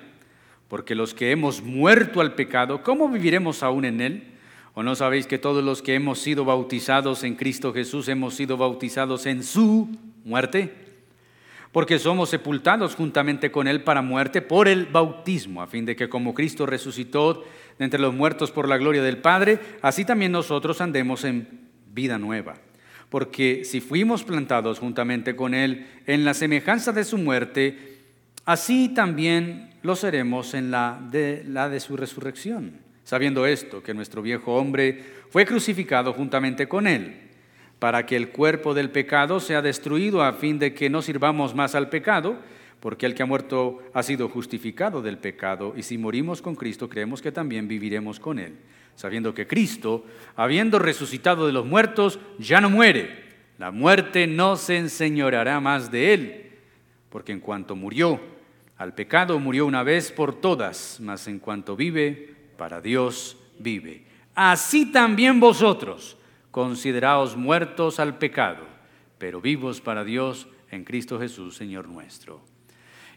[0.69, 4.23] Porque los que hemos muerto al pecado, ¿cómo viviremos aún en él?
[4.73, 8.55] ¿O no sabéis que todos los que hemos sido bautizados en Cristo Jesús hemos sido
[8.55, 9.89] bautizados en su
[10.23, 10.73] muerte?
[11.73, 16.07] Porque somos sepultados juntamente con Él para muerte por el bautismo, a fin de que
[16.07, 17.43] como Cristo resucitó
[17.77, 21.59] de entre los muertos por la gloria del Padre, así también nosotros andemos en
[21.93, 22.55] vida nueva
[23.11, 27.97] porque si fuimos plantados juntamente con Él en la semejanza de su muerte,
[28.45, 34.21] así también lo seremos en la de, la de su resurrección, sabiendo esto, que nuestro
[34.21, 37.15] viejo hombre fue crucificado juntamente con Él,
[37.79, 41.75] para que el cuerpo del pecado sea destruido a fin de que no sirvamos más
[41.75, 42.37] al pecado,
[42.79, 46.87] porque el que ha muerto ha sido justificado del pecado, y si morimos con Cristo,
[46.87, 48.53] creemos que también viviremos con Él
[48.95, 53.21] sabiendo que Cristo, habiendo resucitado de los muertos, ya no muere.
[53.57, 56.51] La muerte no se enseñoreará más de él,
[57.09, 58.19] porque en cuanto murió
[58.77, 64.03] al pecado, murió una vez por todas, mas en cuanto vive, para Dios vive.
[64.33, 66.17] Así también vosotros,
[66.49, 68.65] consideraos muertos al pecado,
[69.17, 72.41] pero vivos para Dios en Cristo Jesús, Señor nuestro.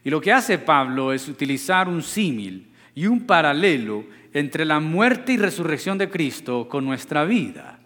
[0.03, 5.31] Y lo que hace Pablo es utilizar un símil y un paralelo entre la muerte
[5.31, 7.79] y resurrección de Cristo con nuestra vida.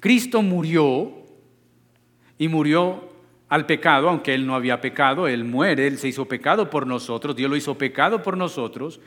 [0.00, 1.12] Cristo murió
[2.38, 3.08] y murió
[3.48, 7.36] al pecado, aunque Él no había pecado, Él muere, Él se hizo pecado por nosotros,
[7.36, 9.00] Dios lo hizo pecado por nosotros.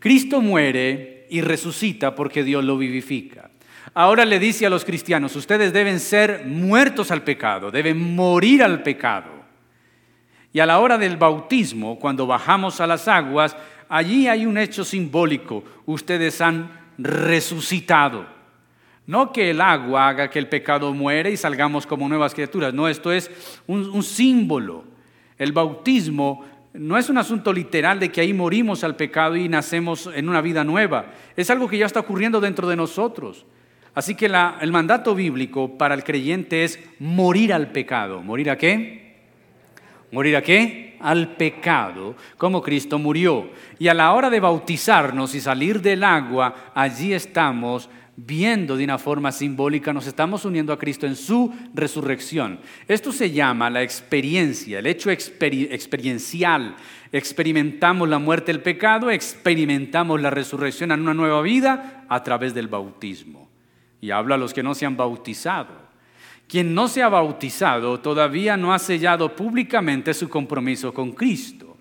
[0.00, 3.52] Cristo muere y resucita porque Dios lo vivifica.
[3.94, 8.82] Ahora le dice a los cristianos, ustedes deben ser muertos al pecado, deben morir al
[8.82, 9.30] pecado.
[10.52, 13.56] Y a la hora del bautismo, cuando bajamos a las aguas,
[13.88, 15.64] allí hay un hecho simbólico.
[15.86, 18.26] Ustedes han resucitado.
[19.06, 22.72] No que el agua haga que el pecado muere y salgamos como nuevas criaturas.
[22.72, 23.30] No, esto es
[23.66, 24.84] un, símbolo.
[25.36, 30.08] El bautismo no es un asunto literal de que ahí morimos al pecado y nacemos
[30.14, 31.06] en una vida nueva.
[31.36, 33.44] Es algo que ya está ocurriendo dentro de nosotros.
[33.94, 38.22] Así que el mandato bíblico para el creyente es morir al pecado.
[38.22, 39.04] ¿Morir a qué?
[40.10, 40.93] ¿Morir a qué?
[41.04, 43.50] Al pecado, como Cristo murió.
[43.78, 48.96] Y a la hora de bautizarnos y salir del agua, allí estamos viendo de una
[48.98, 52.60] forma simbólica, nos estamos uniendo a Cristo en su resurrección.
[52.88, 56.76] Esto se llama la experiencia, el hecho experiencial.
[57.12, 62.68] Experimentamos la muerte del pecado, experimentamos la resurrección en una nueva vida a través del
[62.68, 63.50] bautismo.
[64.00, 65.83] Y habla a los que no se han bautizado.
[66.48, 71.76] Quien no se ha bautizado todavía no ha sellado públicamente su compromiso con Cristo.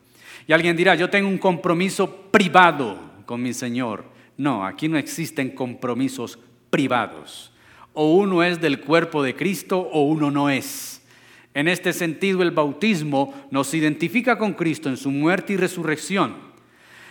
[0.47, 4.05] Y alguien dirá, yo tengo un compromiso privado con mi Señor.
[4.37, 7.51] No, aquí no existen compromisos privados.
[7.93, 11.01] O uno es del cuerpo de Cristo o uno no es.
[11.53, 16.35] En este sentido, el bautismo nos identifica con Cristo en su muerte y resurrección.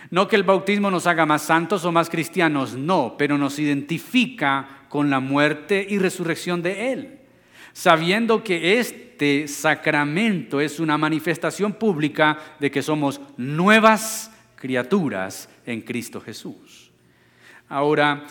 [0.09, 4.85] No que el bautismo nos haga más santos o más cristianos, no, pero nos identifica
[4.89, 7.22] con la muerte y resurrección de Él
[7.73, 16.21] sabiendo que este sacramento es una manifestación pública de que somos nuevas criaturas en Cristo
[16.21, 16.91] Jesús.
[17.67, 18.23] Ahora,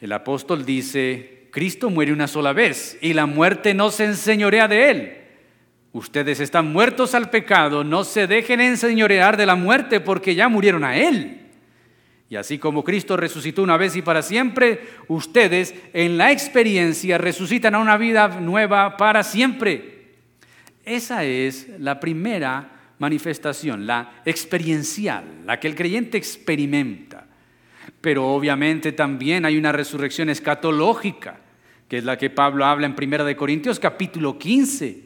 [0.00, 4.90] el apóstol dice, Cristo muere una sola vez y la muerte no se enseñorea de
[4.90, 5.18] él.
[5.92, 10.84] Ustedes están muertos al pecado, no se dejen enseñorear de la muerte porque ya murieron
[10.84, 11.41] a él.
[12.32, 17.74] Y así como Cristo resucitó una vez y para siempre, ustedes en la experiencia resucitan
[17.74, 20.14] a una vida nueva para siempre.
[20.82, 27.26] Esa es la primera manifestación, la experiencial, la que el creyente experimenta.
[28.00, 31.38] Pero obviamente también hay una resurrección escatológica,
[31.86, 35.02] que es la que Pablo habla en 1 Corintios capítulo 15,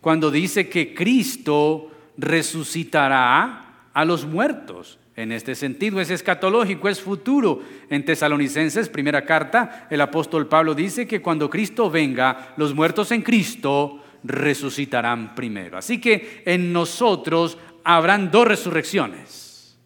[0.00, 4.98] cuando dice que Cristo resucitará a los muertos.
[5.14, 7.62] En este sentido es escatológico, es futuro.
[7.90, 13.22] En Tesalonicenses, primera carta, el apóstol Pablo dice que cuando Cristo venga, los muertos en
[13.22, 15.76] Cristo resucitarán primero.
[15.76, 19.78] Así que en nosotros habrán dos resurrecciones.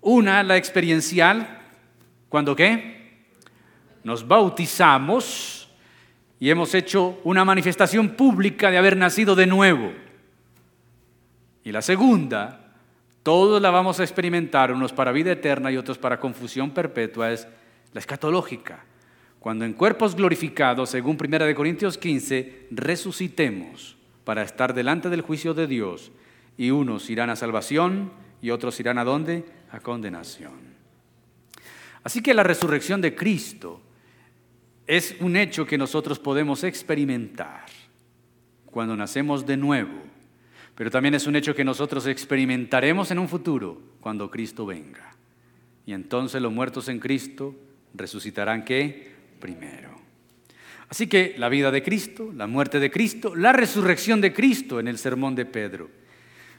[0.00, 1.60] Una, la experiencial,
[2.30, 3.24] cuando qué?
[4.02, 5.68] Nos bautizamos
[6.38, 9.92] y hemos hecho una manifestación pública de haber nacido de nuevo.
[11.62, 12.59] Y la segunda,
[13.22, 17.46] todos la vamos a experimentar, unos para vida eterna y otros para confusión perpetua, es
[17.92, 18.84] la escatológica.
[19.38, 25.66] Cuando en cuerpos glorificados, según 1 Corintios 15, resucitemos para estar delante del juicio de
[25.66, 26.12] Dios
[26.56, 29.44] y unos irán a salvación y otros irán a dónde?
[29.70, 30.70] A condenación.
[32.02, 33.80] Así que la resurrección de Cristo
[34.86, 37.66] es un hecho que nosotros podemos experimentar
[38.66, 40.02] cuando nacemos de nuevo
[40.80, 45.14] pero también es un hecho que nosotros experimentaremos en un futuro cuando Cristo venga.
[45.84, 47.54] Y entonces los muertos en Cristo
[47.92, 49.12] resucitarán qué?
[49.38, 49.90] Primero.
[50.88, 54.88] Así que la vida de Cristo, la muerte de Cristo, la resurrección de Cristo en
[54.88, 55.90] el sermón de Pedro.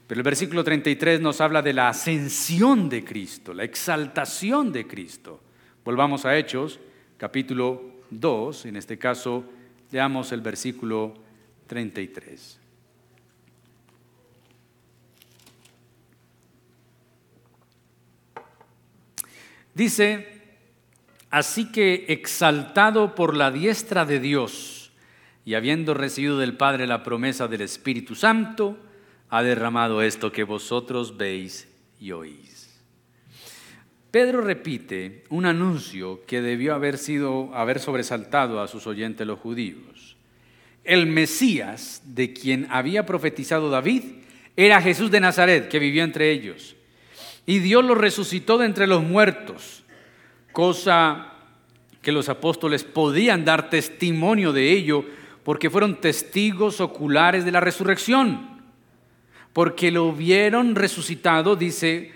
[0.06, 5.42] Pero el versículo 33 nos habla de la ascensión de Cristo, la exaltación de Cristo.
[5.84, 6.78] Volvamos a Hechos,
[7.16, 9.42] capítulo 2, en este caso
[9.90, 11.12] leamos el versículo
[11.66, 12.61] 33.
[19.74, 20.26] Dice,
[21.30, 24.92] así que exaltado por la diestra de Dios
[25.44, 28.78] y habiendo recibido del Padre la promesa del Espíritu Santo,
[29.30, 31.68] ha derramado esto que vosotros veis
[31.98, 32.80] y oís.
[34.10, 40.18] Pedro repite un anuncio que debió haber sido haber sobresaltado a sus oyentes los judíos.
[40.84, 44.02] El Mesías de quien había profetizado David
[44.54, 46.76] era Jesús de Nazaret, que vivió entre ellos
[47.46, 49.84] y Dios lo resucitó de entre los muertos.
[50.52, 51.28] cosa
[52.02, 55.04] que los apóstoles podían dar testimonio de ello
[55.44, 58.60] porque fueron testigos oculares de la resurrección,
[59.52, 62.12] porque lo vieron resucitado, dice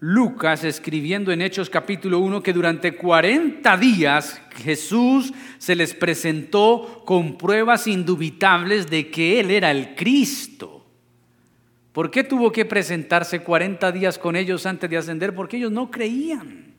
[0.00, 7.36] Lucas escribiendo en Hechos capítulo 1 que durante 40 días Jesús se les presentó con
[7.36, 10.77] pruebas indubitables de que Él era el Cristo.
[11.98, 15.34] ¿Por qué tuvo que presentarse 40 días con ellos antes de ascender?
[15.34, 16.76] Porque ellos no creían.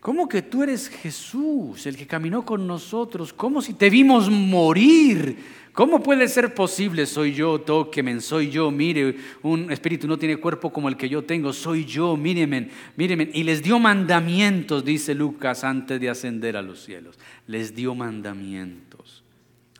[0.00, 3.34] ¿Cómo que tú eres Jesús, el que caminó con nosotros?
[3.34, 5.36] ¿Cómo si te vimos morir?
[5.74, 7.04] ¿Cómo puede ser posible?
[7.04, 11.24] Soy yo, tóqueme, soy yo, mire, un espíritu no tiene cuerpo como el que yo
[11.24, 13.28] tengo, soy yo, mírenme, mírenme.
[13.34, 17.18] Y les dio mandamientos, dice Lucas, antes de ascender a los cielos.
[17.46, 19.22] Les dio mandamientos.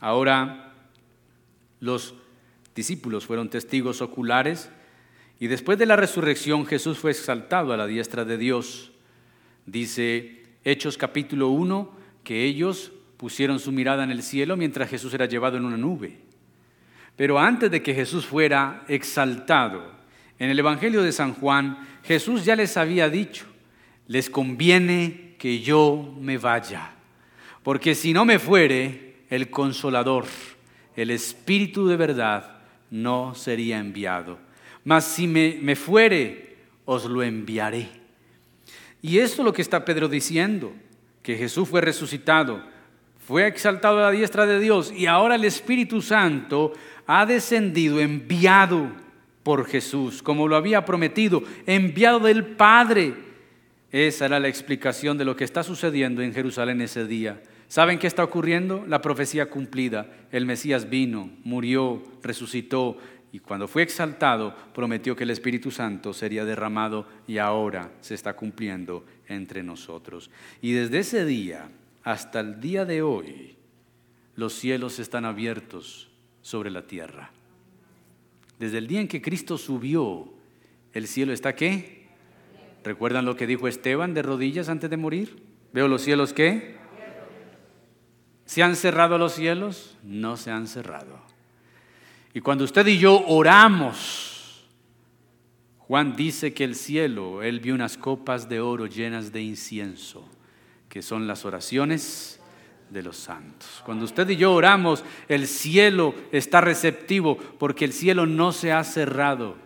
[0.01, 0.75] Ahora,
[1.81, 2.15] los
[2.75, 4.71] discípulos fueron testigos oculares
[5.39, 8.93] y después de la resurrección Jesús fue exaltado a la diestra de Dios.
[9.67, 11.91] Dice Hechos capítulo 1
[12.25, 16.19] que ellos pusieron su mirada en el cielo mientras Jesús era llevado en una nube.
[17.17, 19.93] Pero antes de que Jesús fuera exaltado,
[20.39, 23.47] en el Evangelio de San Juan, Jesús ya les había dicho,
[24.09, 26.95] les conviene que yo me vaya,
[27.63, 30.27] porque si no me fuere, el consolador,
[30.97, 32.52] el Espíritu de verdad,
[32.93, 34.39] no sería enviado.
[34.85, 37.89] Mas si me, me fuere, os lo enviaré.
[39.01, 40.73] Y esto es lo que está Pedro diciendo,
[41.23, 42.63] que Jesús fue resucitado,
[43.27, 46.73] fue exaltado a la diestra de Dios y ahora el Espíritu Santo
[47.07, 48.93] ha descendido, enviado
[49.43, 53.15] por Jesús, como lo había prometido, enviado del Padre.
[53.91, 57.43] Esa era la explicación de lo que está sucediendo en Jerusalén ese día.
[57.73, 58.85] ¿Saben qué está ocurriendo?
[58.87, 60.07] La profecía cumplida.
[60.31, 62.99] El Mesías vino, murió, resucitó
[63.33, 68.37] y cuando fue exaltado prometió que el Espíritu Santo sería derramado y ahora se está
[68.37, 70.31] cumpliendo entre nosotros.
[70.61, 71.71] Y desde ese día
[72.03, 73.57] hasta el día de hoy,
[74.37, 76.11] los cielos están abiertos
[76.43, 77.31] sobre la tierra.
[78.59, 80.31] Desde el día en que Cristo subió,
[80.93, 82.09] el cielo está qué?
[82.85, 85.43] ¿Recuerdan lo que dijo Esteban de rodillas antes de morir?
[85.73, 86.82] ¿Veo los cielos qué?
[88.53, 89.97] ¿Se han cerrado los cielos?
[90.03, 91.19] No se han cerrado.
[92.35, 94.67] Y cuando usted y yo oramos,
[95.79, 100.29] Juan dice que el cielo, él vio unas copas de oro llenas de incienso,
[100.91, 102.41] que son las oraciones
[102.91, 103.81] de los santos.
[103.87, 108.85] Cuando usted y yo oramos, el cielo está receptivo porque el cielo no se ha
[108.85, 109.57] cerrado.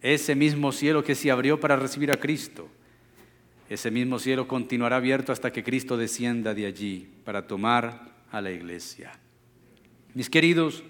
[0.00, 2.68] Ese mismo cielo que se abrió para recibir a Cristo,
[3.68, 8.50] ese mismo cielo continuará abierto hasta que Cristo descienda de allí para tomar a la
[8.50, 9.12] iglesia.
[10.14, 10.82] Mis queridos,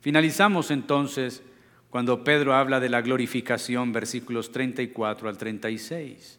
[0.00, 1.42] finalizamos entonces
[1.90, 6.38] cuando Pedro habla de la glorificación, versículos 34 al 36,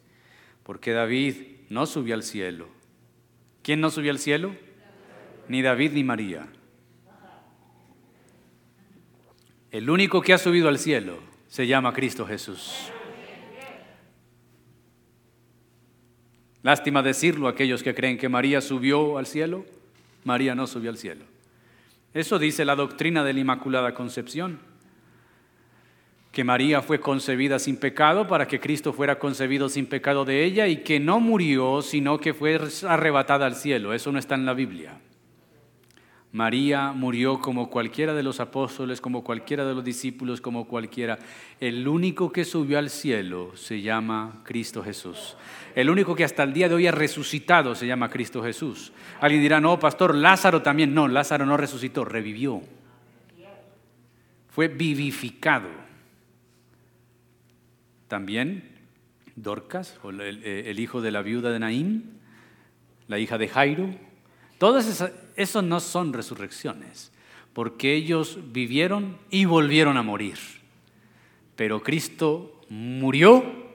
[0.64, 1.36] porque David
[1.70, 2.68] no subió al cielo.
[3.62, 4.56] ¿Quién no subió al cielo?
[5.48, 6.48] Ni David ni María.
[9.72, 12.92] El único que ha subido al cielo se llama Cristo Jesús.
[16.68, 19.64] Lástima decirlo a aquellos que creen que María subió al cielo.
[20.26, 21.24] María no subió al cielo.
[22.14, 24.60] Eso dice la doctrina de la Inmaculada Concepción,
[26.34, 30.68] que María fue concebida sin pecado para que Cristo fuera concebido sin pecado de ella
[30.68, 33.94] y que no murió, sino que fue arrebatada al cielo.
[33.94, 35.00] Eso no está en la Biblia.
[36.34, 41.18] María murió como cualquiera de los apóstoles, como cualquiera de los discípulos, como cualquiera.
[41.60, 45.38] El único que subió al cielo se llama Cristo Jesús.
[45.74, 48.92] El único que hasta el día de hoy ha resucitado se llama Cristo Jesús.
[49.22, 50.94] Alguien dirá, no, pastor, Lázaro también.
[50.94, 52.62] No, Lázaro no resucitó, revivió.
[54.50, 55.70] Fue vivificado.
[58.08, 58.78] También
[59.36, 62.20] Dorcas, el, hijo de la viuda de Naín,
[63.08, 63.90] la hija de Jairo.
[64.58, 64.88] Todos
[65.38, 67.12] esos no son resurrecciones,
[67.54, 70.38] porque ellos vivieron y volvieron a morir.
[71.56, 73.68] Pero Cristo murió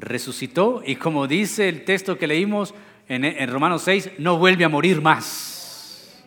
[0.00, 2.74] resucitó y como dice el texto que leímos
[3.08, 6.22] en, Romanos 6, no vuelve a morir más.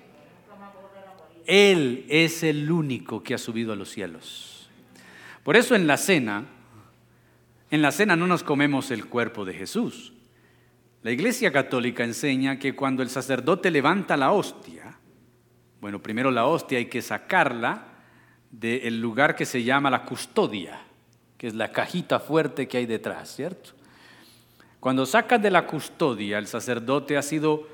[1.45, 4.69] Él es el único que ha subido a los cielos.
[5.43, 6.45] Por eso en la cena,
[7.69, 10.13] en la cena no nos comemos el cuerpo de Jesús.
[11.03, 14.97] La Iglesia Católica enseña que cuando el sacerdote levanta la hostia,
[15.79, 17.87] bueno, primero la hostia hay que sacarla
[18.51, 20.79] del lugar que se llama la custodia
[21.41, 23.71] que es la cajita fuerte que hay detrás, ¿cierto?
[24.79, 27.67] Cuando sacas de la custodia, el sacerdote ha sido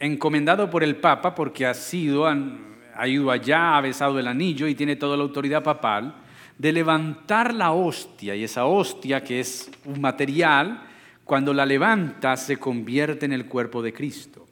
[0.00, 4.74] encomendado por el Papa porque ha sido, ha ido allá, ha besado el anillo y
[4.74, 6.16] tiene toda la autoridad papal
[6.58, 10.82] de levantar la hostia y esa hostia que es un material
[11.24, 14.46] Cuando la levanta se convierte en el cuerpo de Cristo.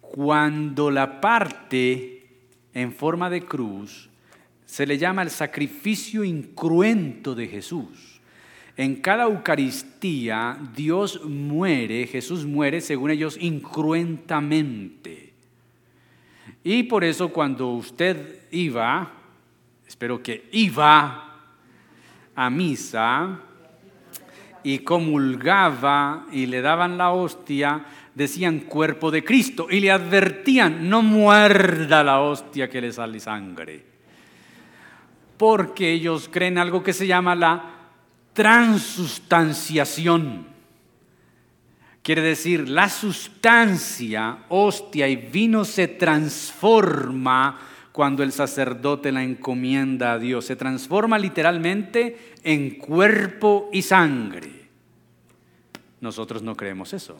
[0.00, 2.26] Cuando la parte
[2.74, 4.08] en forma de cruz
[4.64, 8.20] se le llama el sacrificio incruento de Jesús.
[8.76, 15.32] En cada Eucaristía Dios muere, Jesús muere según ellos incruentamente.
[16.64, 19.12] Y por eso cuando usted iba,
[19.86, 21.38] espero que iba
[22.34, 23.40] a misa
[24.64, 27.84] y comulgaba y le daban la hostia,
[28.14, 33.84] decían cuerpo de Cristo y le advertían, no muerda la hostia que le sale sangre.
[35.36, 37.70] Porque ellos creen algo que se llama la
[38.32, 40.46] transustanciación.
[42.02, 47.58] Quiere decir, la sustancia, hostia y vino se transforma
[47.92, 50.46] cuando el sacerdote la encomienda a Dios.
[50.46, 54.50] Se transforma literalmente en cuerpo y sangre.
[56.00, 57.16] Nosotros no creemos eso.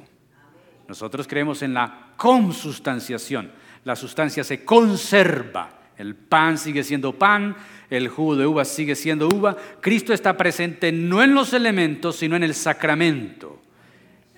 [0.89, 3.53] Nosotros creemos en la consustanciación.
[3.85, 5.79] La sustancia se conserva.
[5.97, 7.55] El pan sigue siendo pan,
[7.91, 9.57] el jugo de uva sigue siendo uva.
[9.81, 13.61] Cristo está presente no en los elementos, sino en el sacramento,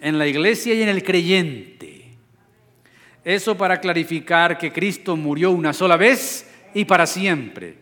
[0.01, 1.94] en la iglesia y en el creyente.
[3.25, 7.79] Eso para clarificar que Cristo murió una sola vez y para siempre.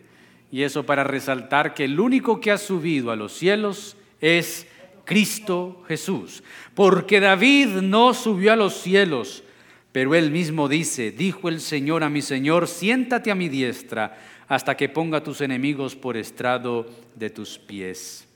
[0.51, 4.67] Y eso para resaltar que el único que ha subido a los cielos es
[5.03, 6.43] Cristo Jesús.
[6.75, 9.43] Porque David no subió a los cielos,
[9.91, 14.17] pero él mismo dice, dijo el Señor a mi Señor, siéntate a mi diestra
[14.47, 16.85] hasta que ponga tus enemigos por estrado
[17.15, 18.27] de tus pies.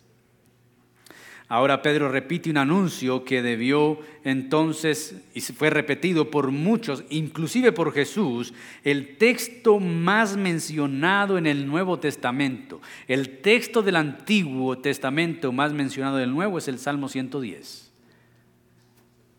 [1.49, 7.93] Ahora Pedro repite un anuncio que debió entonces, y fue repetido por muchos, inclusive por
[7.93, 12.81] Jesús, el texto más mencionado en el Nuevo Testamento.
[13.07, 17.93] El texto del Antiguo Testamento más mencionado del Nuevo es el Salmo 110.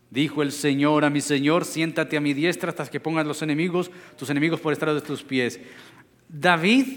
[0.09, 3.91] Dijo el Señor a mi Señor, siéntate a mi diestra hasta que pongas los enemigos,
[4.17, 5.59] tus enemigos por estrado de tus pies.
[6.27, 6.87] David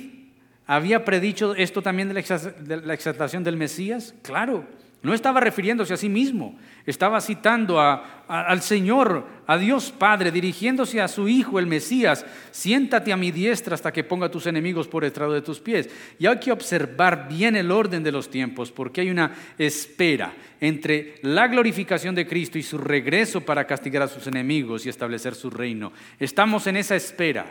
[0.66, 4.66] había predicho esto también de la exaltación del Mesías, claro.
[5.02, 11.08] No estaba refiriéndose a sí mismo, estaba citando al Señor, a Dios Padre, dirigiéndose a
[11.08, 12.24] su Hijo, el Mesías.
[12.52, 15.90] Siéntate a mi diestra hasta que ponga tus enemigos por estrado de tus pies.
[16.20, 21.16] Y hay que observar bien el orden de los tiempos, porque hay una espera entre
[21.22, 25.50] la glorificación de Cristo y su regreso para castigar a sus enemigos y establecer su
[25.50, 25.92] reino.
[26.20, 27.46] Estamos en esa espera.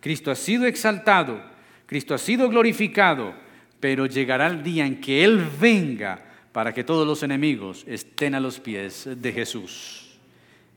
[0.00, 1.40] Cristo ha sido exaltado,
[1.86, 3.32] Cristo ha sido glorificado,
[3.80, 8.40] pero llegará el día en que Él venga para que todos los enemigos estén a
[8.40, 10.18] los pies de Jesús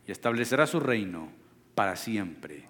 [0.08, 1.30] y establecerá su reino
[1.76, 2.64] para siempre.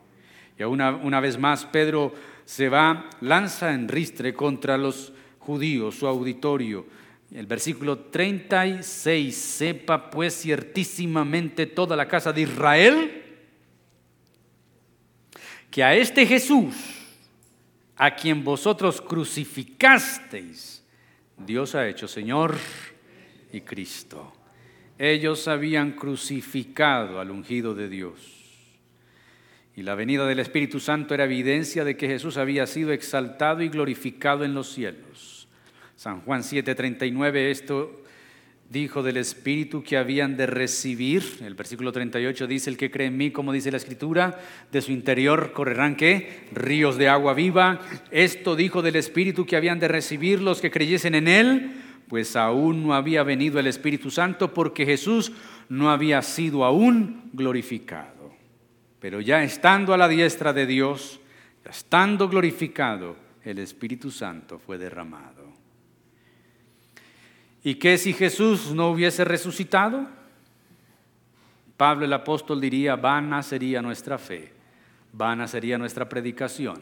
[0.58, 2.14] Y una, una vez más Pedro
[2.45, 6.86] se va, lanza en ristre contra los judíos, su auditorio.
[7.34, 13.20] El versículo 36, sepa pues ciertísimamente toda la casa de Israel
[15.72, 16.76] que a este Jesús,
[17.95, 20.84] a quien vosotros crucificasteis,
[21.36, 22.58] Dios ha hecho Señor
[23.54, 24.34] y Cristo.
[24.97, 28.41] Ellos habían crucificado al ungido de Dios.
[29.76, 33.70] Y la venida del Espíritu Santo era evidencia de que Jesús había sido exaltado y
[33.70, 35.47] glorificado en los cielos.
[35.95, 38.04] San Juan 7:39, esto
[38.70, 41.24] dijo del Espíritu que habían de recibir.
[41.41, 44.39] El versículo 38 dice, el que cree en mí, como dice la Escritura,
[44.72, 46.47] de su interior correrán qué?
[46.54, 47.82] Ríos de agua viva.
[48.10, 52.86] Esto dijo del Espíritu que habían de recibir los que creyesen en él pues aún
[52.86, 55.32] no había venido el Espíritu Santo porque Jesús
[55.70, 58.34] no había sido aún glorificado.
[58.99, 61.20] Pero ya estando a la diestra de Dios,
[61.64, 65.51] ya estando glorificado, el Espíritu Santo fue derramado.
[67.64, 70.08] ¿Y qué si Jesús no hubiese resucitado?
[71.78, 74.51] Pablo el apóstol diría, vana sería nuestra fe,
[75.12, 76.82] vana sería nuestra predicación,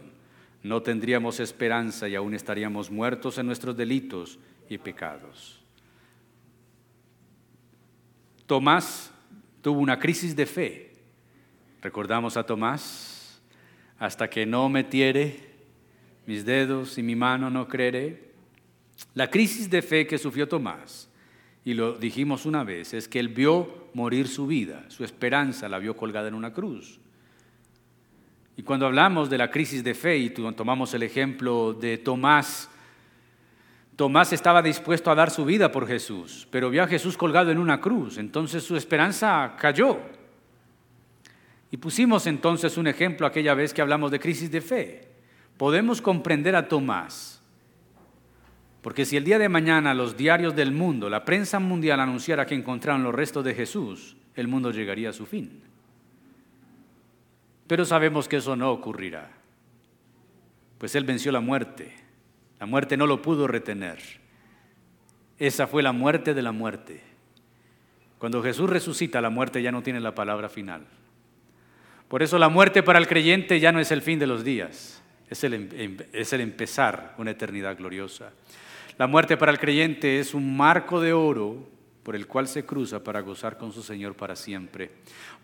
[0.64, 4.40] no tendríamos esperanza y aún estaríamos muertos en nuestros delitos
[4.70, 5.60] y pecados.
[8.46, 9.12] Tomás
[9.62, 10.94] tuvo una crisis de fe.
[11.82, 13.42] Recordamos a Tomás,
[13.98, 15.52] hasta que no metiere
[16.26, 18.32] mis dedos y mi mano no creeré.
[19.14, 21.10] La crisis de fe que sufrió Tomás,
[21.66, 25.80] y lo dijimos una vez, es que él vio morir su vida, su esperanza la
[25.80, 27.01] vio colgada en una cruz.
[28.62, 32.70] Y cuando hablamos de la crisis de fe y tomamos el ejemplo de Tomás
[33.96, 37.58] Tomás estaba dispuesto a dar su vida por Jesús, pero vio a Jesús colgado en
[37.58, 39.98] una cruz, entonces su esperanza cayó.
[41.72, 45.08] Y pusimos entonces un ejemplo aquella vez que hablamos de crisis de fe.
[45.58, 47.42] Podemos comprender a Tomás
[48.84, 52.54] Porque si el día de mañana los diarios del mundo, la prensa mundial anunciara que
[52.54, 55.71] encontraron los restos de Jesús, el mundo llegaría a su fin.
[57.72, 59.30] Pero sabemos que eso no ocurrirá,
[60.78, 61.94] pues Él venció la muerte.
[62.60, 63.98] La muerte no lo pudo retener.
[65.40, 67.00] Esa fue la muerte de la muerte.
[68.18, 70.86] Cuando Jesús resucita, la muerte ya no tiene la palabra final.
[72.10, 75.02] Por eso la muerte para el creyente ya no es el fin de los días,
[75.30, 78.34] es el, em, es el empezar una eternidad gloriosa.
[78.98, 81.70] La muerte para el creyente es un marco de oro
[82.04, 84.90] por el cual se cruza para gozar con su Señor para siempre.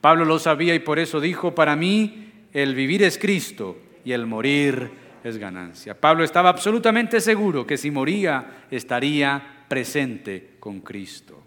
[0.01, 4.25] Pablo lo sabía y por eso dijo, para mí el vivir es Cristo y el
[4.25, 4.89] morir
[5.23, 5.99] es ganancia.
[5.99, 11.43] Pablo estaba absolutamente seguro que si moría estaría presente con Cristo.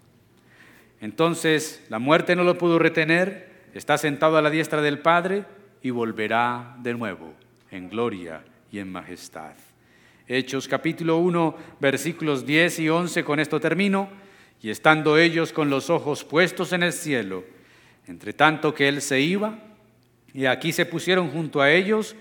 [1.01, 5.45] Entonces la muerte no lo pudo retener, está sentado a la diestra del Padre
[5.81, 7.33] y volverá de nuevo
[7.71, 9.53] en gloria y en majestad.
[10.27, 14.20] Hechos capítulo 1, versículos 10 y 11, con esto termino.
[14.61, 17.43] Y estando ellos con los ojos puestos en el cielo,
[18.07, 19.59] entre tanto que él se iba,
[20.33, 22.15] y aquí se pusieron junto a ellos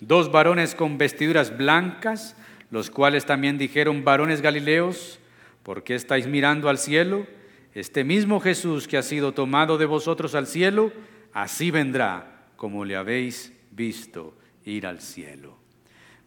[0.00, 2.36] dos varones con vestiduras blancas,
[2.70, 5.18] los cuales también dijeron, varones galileos,
[5.62, 7.26] ¿por qué estáis mirando al cielo?
[7.74, 10.92] Este mismo Jesús que ha sido tomado de vosotros al cielo,
[11.32, 15.56] así vendrá como le habéis visto ir al cielo.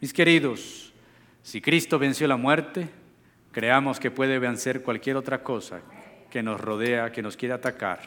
[0.02, 0.94] Mis queridos,
[1.42, 2.88] si Cristo venció la muerte,
[3.52, 5.82] creamos que puede vencer cualquier otra cosa
[6.30, 8.00] que nos rodea, que nos quiere atacar.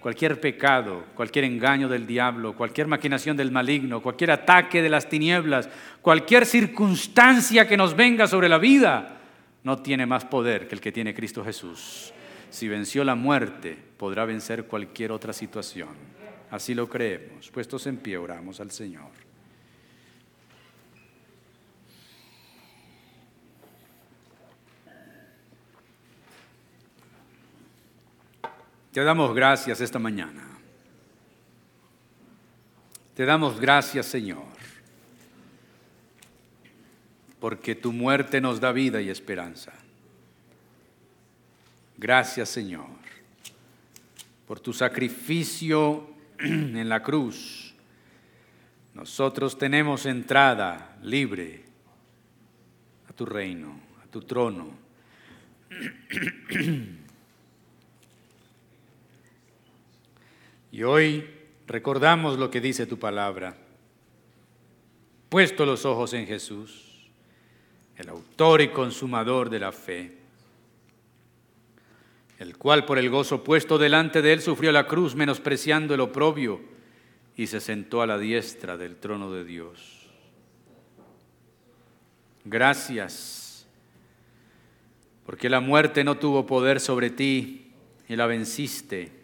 [0.00, 5.68] Cualquier pecado, cualquier engaño del diablo, cualquier maquinación del maligno, cualquier ataque de las tinieblas,
[6.02, 9.20] cualquier circunstancia que nos venga sobre la vida,
[9.62, 12.12] no tiene más poder que el que tiene Cristo Jesús.
[12.50, 15.88] Si venció la muerte, podrá vencer cualquier otra situación.
[16.50, 17.50] Así lo creemos.
[17.50, 19.23] Puestos en pie, oramos al Señor.
[28.94, 30.46] Te damos gracias esta mañana.
[33.16, 34.46] Te damos gracias, Señor,
[37.40, 39.72] porque tu muerte nos da vida y esperanza.
[41.96, 42.86] Gracias, Señor,
[44.46, 47.74] por tu sacrificio en la cruz.
[48.94, 51.64] Nosotros tenemos entrada libre
[53.08, 54.70] a tu reino, a tu trono.
[60.74, 61.24] Y hoy
[61.68, 63.56] recordamos lo que dice tu palabra.
[65.28, 67.06] Puesto los ojos en Jesús,
[67.96, 70.16] el autor y consumador de la fe,
[72.40, 76.60] el cual por el gozo puesto delante de él sufrió la cruz, menospreciando el oprobio,
[77.36, 80.08] y se sentó a la diestra del trono de Dios.
[82.44, 83.68] Gracias,
[85.24, 87.70] porque la muerte no tuvo poder sobre ti
[88.08, 89.23] y la venciste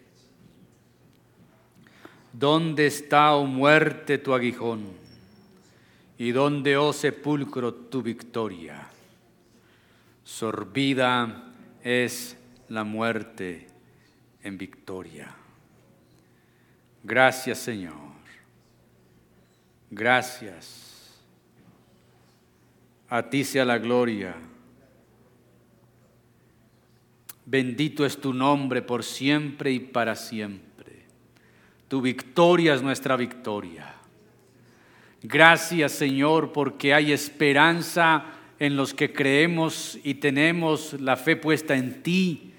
[2.33, 4.85] ¿Dónde está, oh muerte, tu aguijón?
[6.17, 8.87] ¿Y dónde, oh sepulcro, tu victoria?
[10.23, 11.51] Sorbida
[11.83, 12.37] es
[12.69, 13.67] la muerte
[14.43, 15.35] en victoria.
[17.03, 18.11] Gracias, Señor.
[19.89, 21.19] Gracias.
[23.09, 24.35] A ti sea la gloria.
[27.45, 30.70] Bendito es tu nombre por siempre y para siempre.
[31.91, 33.93] Tu victoria es nuestra victoria.
[35.21, 38.23] Gracias Señor porque hay esperanza
[38.59, 42.53] en los que creemos y tenemos la fe puesta en ti.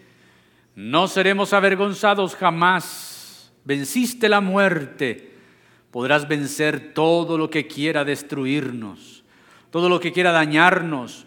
[0.74, 3.50] No seremos avergonzados jamás.
[3.64, 5.34] Venciste la muerte.
[5.90, 9.24] Podrás vencer todo lo que quiera destruirnos,
[9.70, 11.24] todo lo que quiera dañarnos,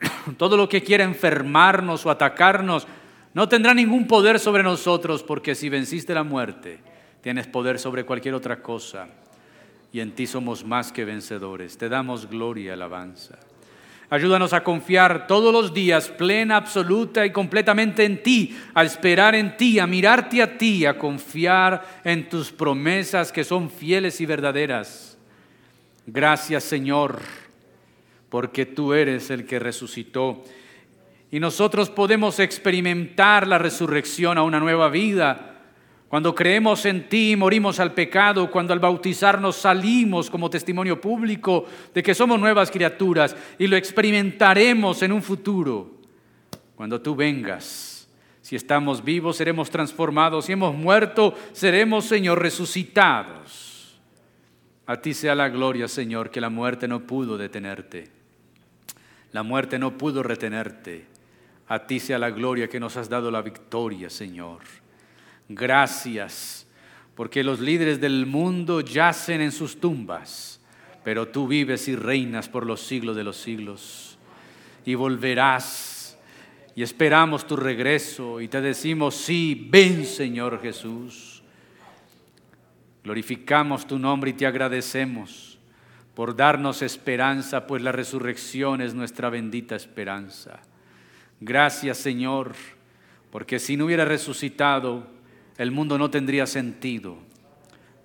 [0.38, 2.86] todo lo que quiera enfermarnos o atacarnos.
[3.34, 6.80] No tendrá ningún poder sobre nosotros porque si venciste la muerte,
[7.22, 9.08] Tienes poder sobre cualquier otra cosa
[9.92, 11.76] y en ti somos más que vencedores.
[11.76, 13.38] Te damos gloria y alabanza.
[14.08, 19.56] Ayúdanos a confiar todos los días plena, absoluta y completamente en ti, a esperar en
[19.56, 25.16] ti, a mirarte a ti, a confiar en tus promesas que son fieles y verdaderas.
[26.06, 27.20] Gracias Señor,
[28.28, 30.42] porque tú eres el que resucitó
[31.30, 35.49] y nosotros podemos experimentar la resurrección a una nueva vida
[36.10, 42.02] cuando creemos en ti, morimos al pecado, cuando al bautizarnos salimos como testimonio público de
[42.02, 45.88] que somos nuevas criaturas y lo experimentaremos en un futuro.
[46.74, 48.08] Cuando tú vengas,
[48.40, 54.00] si estamos vivos, seremos transformados, si hemos muerto, seremos, Señor, resucitados.
[54.86, 58.10] A ti sea la gloria, Señor, que la muerte no pudo detenerte.
[59.30, 61.06] La muerte no pudo retenerte.
[61.68, 64.58] A ti sea la gloria que nos has dado la victoria, Señor.
[65.52, 66.64] Gracias,
[67.16, 70.60] porque los líderes del mundo yacen en sus tumbas,
[71.02, 74.16] pero tú vives y reinas por los siglos de los siglos.
[74.84, 76.16] Y volverás
[76.76, 81.42] y esperamos tu regreso y te decimos, sí, ven Señor Jesús.
[83.02, 85.58] Glorificamos tu nombre y te agradecemos
[86.14, 90.60] por darnos esperanza, pues la resurrección es nuestra bendita esperanza.
[91.40, 92.54] Gracias Señor,
[93.32, 95.18] porque si no hubiera resucitado,
[95.62, 97.18] el mundo no tendría sentido.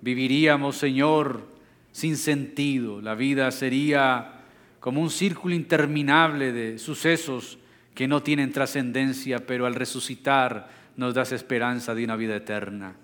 [0.02, 1.46] Viviríamos, Señor,
[1.90, 3.00] sin sentido.
[3.00, 4.42] La vida sería
[4.78, 7.58] como un círculo interminable de sucesos
[7.94, 12.94] que no tienen trascendencia, pero al resucitar nos das esperanza de una vida eterna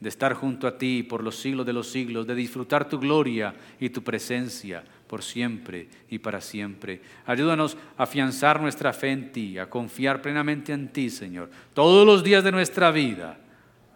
[0.00, 3.54] de estar junto a ti por los siglos de los siglos, de disfrutar tu gloria
[3.80, 7.00] y tu presencia por siempre y para siempre.
[7.24, 12.22] Ayúdanos a afianzar nuestra fe en ti, a confiar plenamente en ti, Señor, todos los
[12.22, 13.38] días de nuestra vida,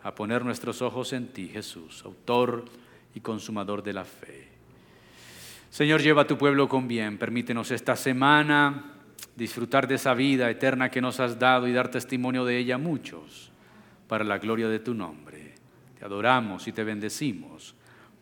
[0.09, 2.65] a poner nuestros ojos en ti, Jesús, autor
[3.15, 4.49] y consumador de la fe.
[5.71, 8.95] Señor, lleva a tu pueblo con bien, permítenos esta semana
[9.37, 12.79] disfrutar de esa vida eterna que nos has dado y dar testimonio de ella a
[12.79, 13.53] muchos,
[14.09, 15.55] para la gloria de tu nombre.
[15.99, 17.75] Te adoramos y te bendecimos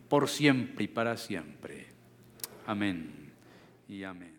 [0.09, 1.87] por siempre y para siempre.
[2.67, 3.33] Amén
[3.89, 4.36] y amén.